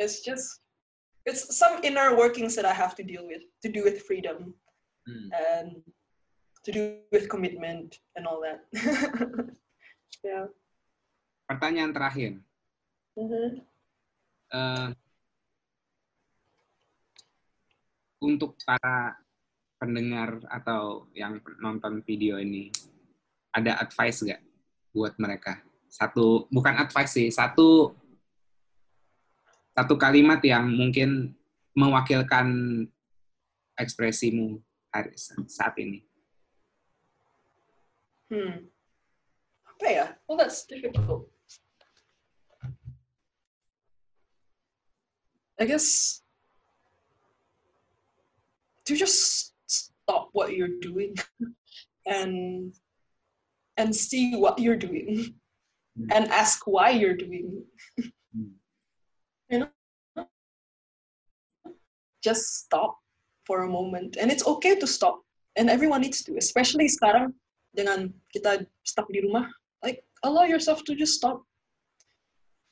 [0.00, 0.63] It's just
[1.24, 4.54] it's some inner workings that I have to deal with to do with freedom
[5.04, 5.28] Hmm.
[5.36, 5.84] and
[6.64, 6.82] to do
[7.12, 8.64] with commitment and all that.
[10.24, 10.48] yeah.
[11.44, 12.40] Pertanyaan terakhir.
[13.12, 13.60] Mhm.
[14.48, 14.88] Eh,
[18.24, 19.20] untuk para
[19.76, 22.72] pendengar atau yang nonton video ini,
[23.52, 24.40] ada advice nggak
[24.96, 25.60] buat mereka?
[25.92, 27.92] Satu, bukan advice sih, satu
[29.74, 31.34] satu kalimat yang mungkin
[31.74, 32.46] mewakilkan
[33.74, 34.62] ekspresimu
[34.94, 35.10] hari,
[35.50, 36.06] saat ini.
[38.30, 38.70] Hmm.
[39.66, 40.06] Apa ya?
[40.30, 41.26] Well, that's difficult.
[45.58, 46.18] I guess
[48.86, 51.14] to just stop what you're doing
[52.06, 52.74] and
[53.78, 55.34] and see what you're doing
[55.94, 56.10] Hmm.
[56.10, 57.62] and ask why you're doing
[62.24, 62.96] just stop
[63.44, 64.16] for a moment.
[64.16, 65.20] And it's okay to stop.
[65.60, 67.36] And everyone needs to especially sekarang
[67.76, 69.46] dengan kita stuck di rumah
[69.84, 71.44] like allow yourself to just stop.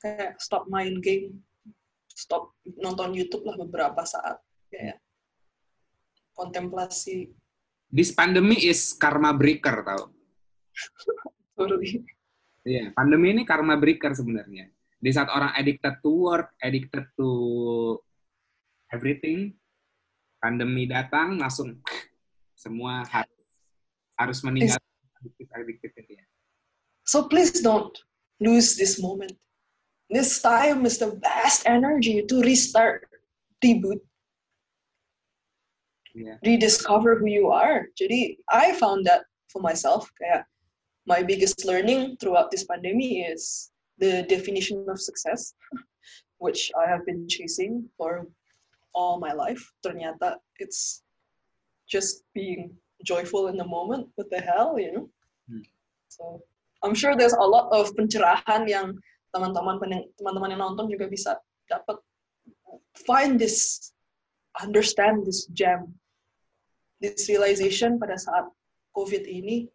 [0.00, 1.44] Kayak stop main game
[2.10, 4.40] stop nonton YouTube lah beberapa saat.
[4.72, 4.98] Kayak
[6.34, 7.30] kontemplasi.
[7.92, 10.08] This pandemic is karma breaker tau.
[11.60, 12.00] totally
[12.62, 14.70] Iya, pandemi ini karma breaker sebenarnya.
[15.02, 17.28] Di saat orang addicted to work, addicted to
[18.92, 19.56] everything,
[20.38, 21.80] pandemi datang langsung
[22.54, 23.42] semua harus
[24.18, 24.78] harus meninggal
[25.18, 26.22] addicted addicted ya.
[27.02, 27.94] so please don't
[28.38, 29.34] lose this moment
[30.10, 33.02] this time is the best energy to restart
[33.62, 33.98] reboot
[36.12, 36.36] Iya.
[36.44, 37.88] rediscover who you are.
[37.96, 40.12] Jadi I found that for myself.
[40.20, 40.44] Kayak
[41.08, 45.56] my biggest learning throughout this pandemic is the definition of success,
[46.44, 48.28] which I have been chasing for
[48.94, 49.60] all my life.
[49.82, 51.02] Ternyata it's
[51.88, 52.72] just being
[53.04, 54.08] joyful in the moment.
[54.14, 55.06] What the hell, you know?
[55.48, 55.64] Hmm.
[56.08, 56.42] So
[56.82, 58.96] I'm sure there's a lot of pencerahan yang
[59.32, 59.80] teman-teman
[60.20, 61.96] teman-teman yang nonton juga bisa dapat
[63.08, 63.88] find this
[64.60, 65.88] understand this gem
[67.00, 68.44] this realization pada saat
[68.92, 69.66] COVID ini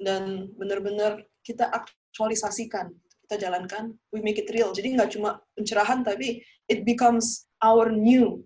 [0.00, 2.90] dan benar-benar kita aktualisasikan,
[3.26, 4.70] kita jalankan, we make it real.
[4.70, 8.38] Jadi nggak cuma pencerahan, tapi it becomes our new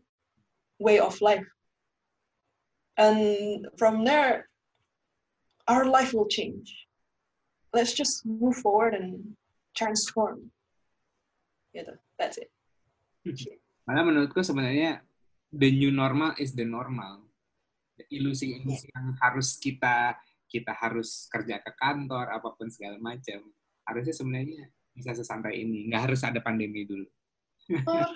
[0.80, 1.44] way of life.
[2.96, 4.48] And from there,
[5.68, 6.72] our life will change.
[7.76, 9.36] Let's just move forward and
[9.76, 10.48] transform.
[11.76, 12.48] Gitu, that's it.
[13.84, 15.04] Malah menurutku sebenarnya
[15.52, 17.28] the new normal is the normal.
[18.08, 20.16] Ilusi-ilusi yang harus kita
[20.50, 23.44] kita harus kerja ke kantor apa pun segala macam
[23.90, 24.64] harusnya sebenarnya
[24.94, 27.06] bisa sesantai ini nggak harus ada pandemi dulu
[27.70, 28.10] Uh,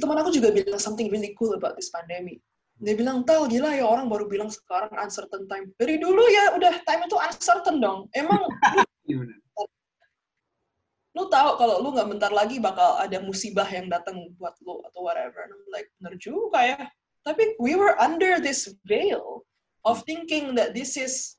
[0.00, 2.40] teman aku juga bilang something really cool about this pandemic.
[2.82, 5.70] Dia bilang, Tal, gila ya orang baru bilang sekarang uncertain time.
[5.78, 8.10] Dari dulu ya udah time itu uncertain dong.
[8.16, 8.40] Emang
[9.08, 9.36] Gimana?
[11.14, 15.06] lu tahu kalau lu nggak bentar lagi bakal ada musibah yang datang buat lu atau
[15.06, 15.46] whatever.
[15.46, 16.80] And I'm like, bener juga ya.
[17.22, 19.46] Tapi we were under this veil
[19.86, 21.38] of thinking that this is,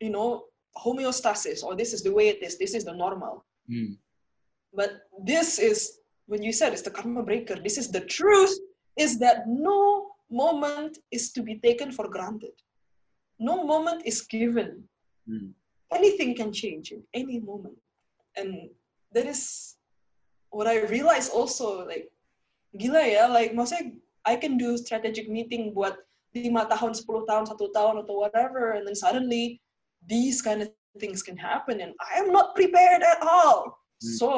[0.00, 2.58] you know, homeostasis or this is the way it is.
[2.58, 3.44] This is the normal.
[3.68, 3.94] Hmm.
[4.72, 8.56] But this is, when you said it's the karma breaker, this is the truth,
[8.96, 12.54] is that no moment is to be taken for granted.
[13.38, 14.84] No moment is given.
[15.28, 15.50] Hmm.
[15.92, 17.78] Anything can change in any moment.
[18.36, 18.70] And
[19.12, 19.76] that is
[20.50, 22.10] what I realized also, like,
[22.78, 25.98] gila ya, like, maksudnya I can do strategic meeting buat
[26.34, 29.58] lima tahun, 10 tahun, satu tahun, atau whatever, and then suddenly
[30.10, 30.68] these kind of
[30.98, 33.78] things can happen, and I am not prepared at all.
[34.02, 34.14] Hmm.
[34.18, 34.30] So,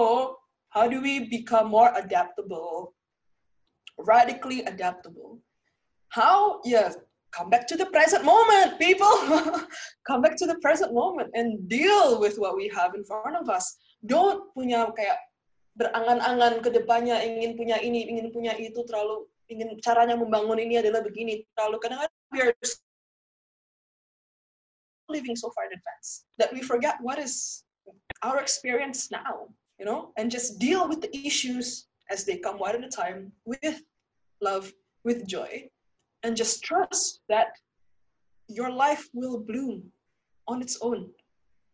[0.70, 2.94] how do we become more adaptable,
[3.98, 5.40] radically adaptable?
[6.12, 6.60] How?
[6.62, 6.92] Yeah,
[7.32, 9.10] come back to the present moment, people.
[10.08, 13.48] come back to the present moment and deal with what we have in front of
[13.48, 13.80] us.
[14.04, 15.16] Don't punya kayak
[15.80, 21.04] berangan-angan ke depannya ingin punya ini, ingin punya itu terlalu ingin caranya membangun ini adalah
[21.04, 22.52] begini terlalu kadang-kadang we are
[25.12, 27.64] living so far in advance that we forget what is
[28.22, 29.48] our experience now,
[29.78, 33.30] you know, and just deal with the issues as they come one at a time
[33.44, 33.82] with
[34.40, 34.72] love,
[35.04, 35.68] with joy,
[36.22, 37.52] and just trust that
[38.48, 39.84] your life will bloom
[40.48, 41.10] on its own.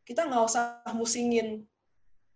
[0.09, 1.63] Kita nggak usah musingin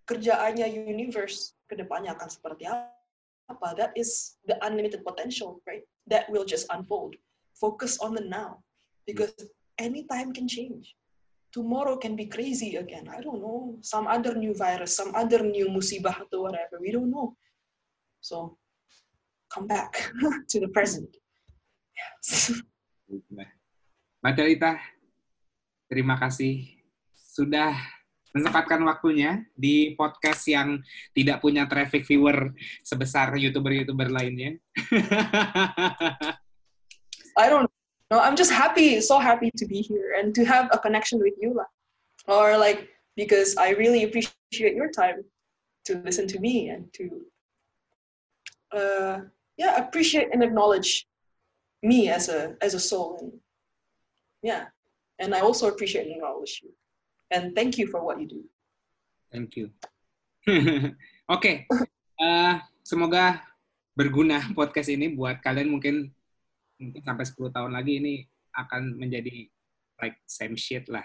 [0.07, 3.69] kerjaannya universe ke depannya akan seperti apa.
[3.77, 5.85] That is the unlimited potential, right?
[6.09, 7.16] That will just unfold.
[7.62, 8.59] focus on the now
[9.07, 9.33] because
[9.83, 10.95] anytime can change.
[11.53, 13.11] Tomorrow can be crazy again.
[13.11, 13.77] I don't know.
[13.83, 16.81] Some other new virus, some other new musibah or whatever.
[16.81, 17.37] We don't know.
[18.23, 18.57] So
[19.53, 20.15] come back
[20.51, 21.11] to the present.
[21.93, 22.57] Yes.
[25.93, 26.81] Terima kasih
[27.13, 27.77] sudah
[28.33, 30.81] menyempatkan waktunya di podcast yang
[31.13, 34.57] tidak punya traffic viewer sebesar youtuber-youtuber lainnya.
[37.37, 37.69] I don't
[38.12, 38.20] know.
[38.20, 41.60] I'm just happy, so happy to be here and to have a connection with you.
[42.28, 45.24] Or like, because I really appreciate your time
[45.86, 47.05] to listen to me and to,
[48.76, 49.20] uh,
[49.56, 51.06] yeah, appreciate and acknowledge
[51.82, 53.18] me as a, as a soul.
[53.20, 53.32] And
[54.43, 54.66] yeah,
[55.18, 56.70] and I also appreciate and acknowledge you.
[57.30, 58.44] And thank you for what you do.
[59.32, 59.70] Thank you.
[61.28, 61.66] Oke,
[62.22, 62.55] Eh,
[62.86, 63.43] semoga
[63.98, 66.14] berguna podcast ini buat kalian mungkin
[66.83, 68.15] mungkin sampai 10 tahun lagi ini
[68.59, 69.47] akan menjadi
[70.03, 71.05] like same shit lah.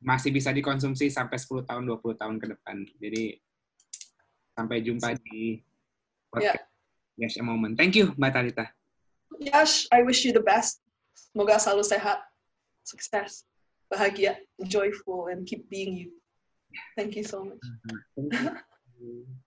[0.00, 2.76] Masih bisa dikonsumsi sampai 10 tahun, 20 tahun ke depan.
[3.00, 3.24] Jadi
[4.56, 5.60] sampai jumpa di
[6.32, 6.64] podcast
[7.16, 7.80] Yes a Moment.
[7.80, 8.64] Thank you, Mbak Talita.
[9.40, 10.84] Yash, I wish you the best.
[11.16, 12.20] Semoga selalu sehat,
[12.84, 13.48] sukses,
[13.88, 14.36] bahagia,
[14.68, 16.12] joyful, and keep being you.
[16.92, 17.64] Thank you so much.
[18.12, 18.36] Thank
[19.00, 19.24] you.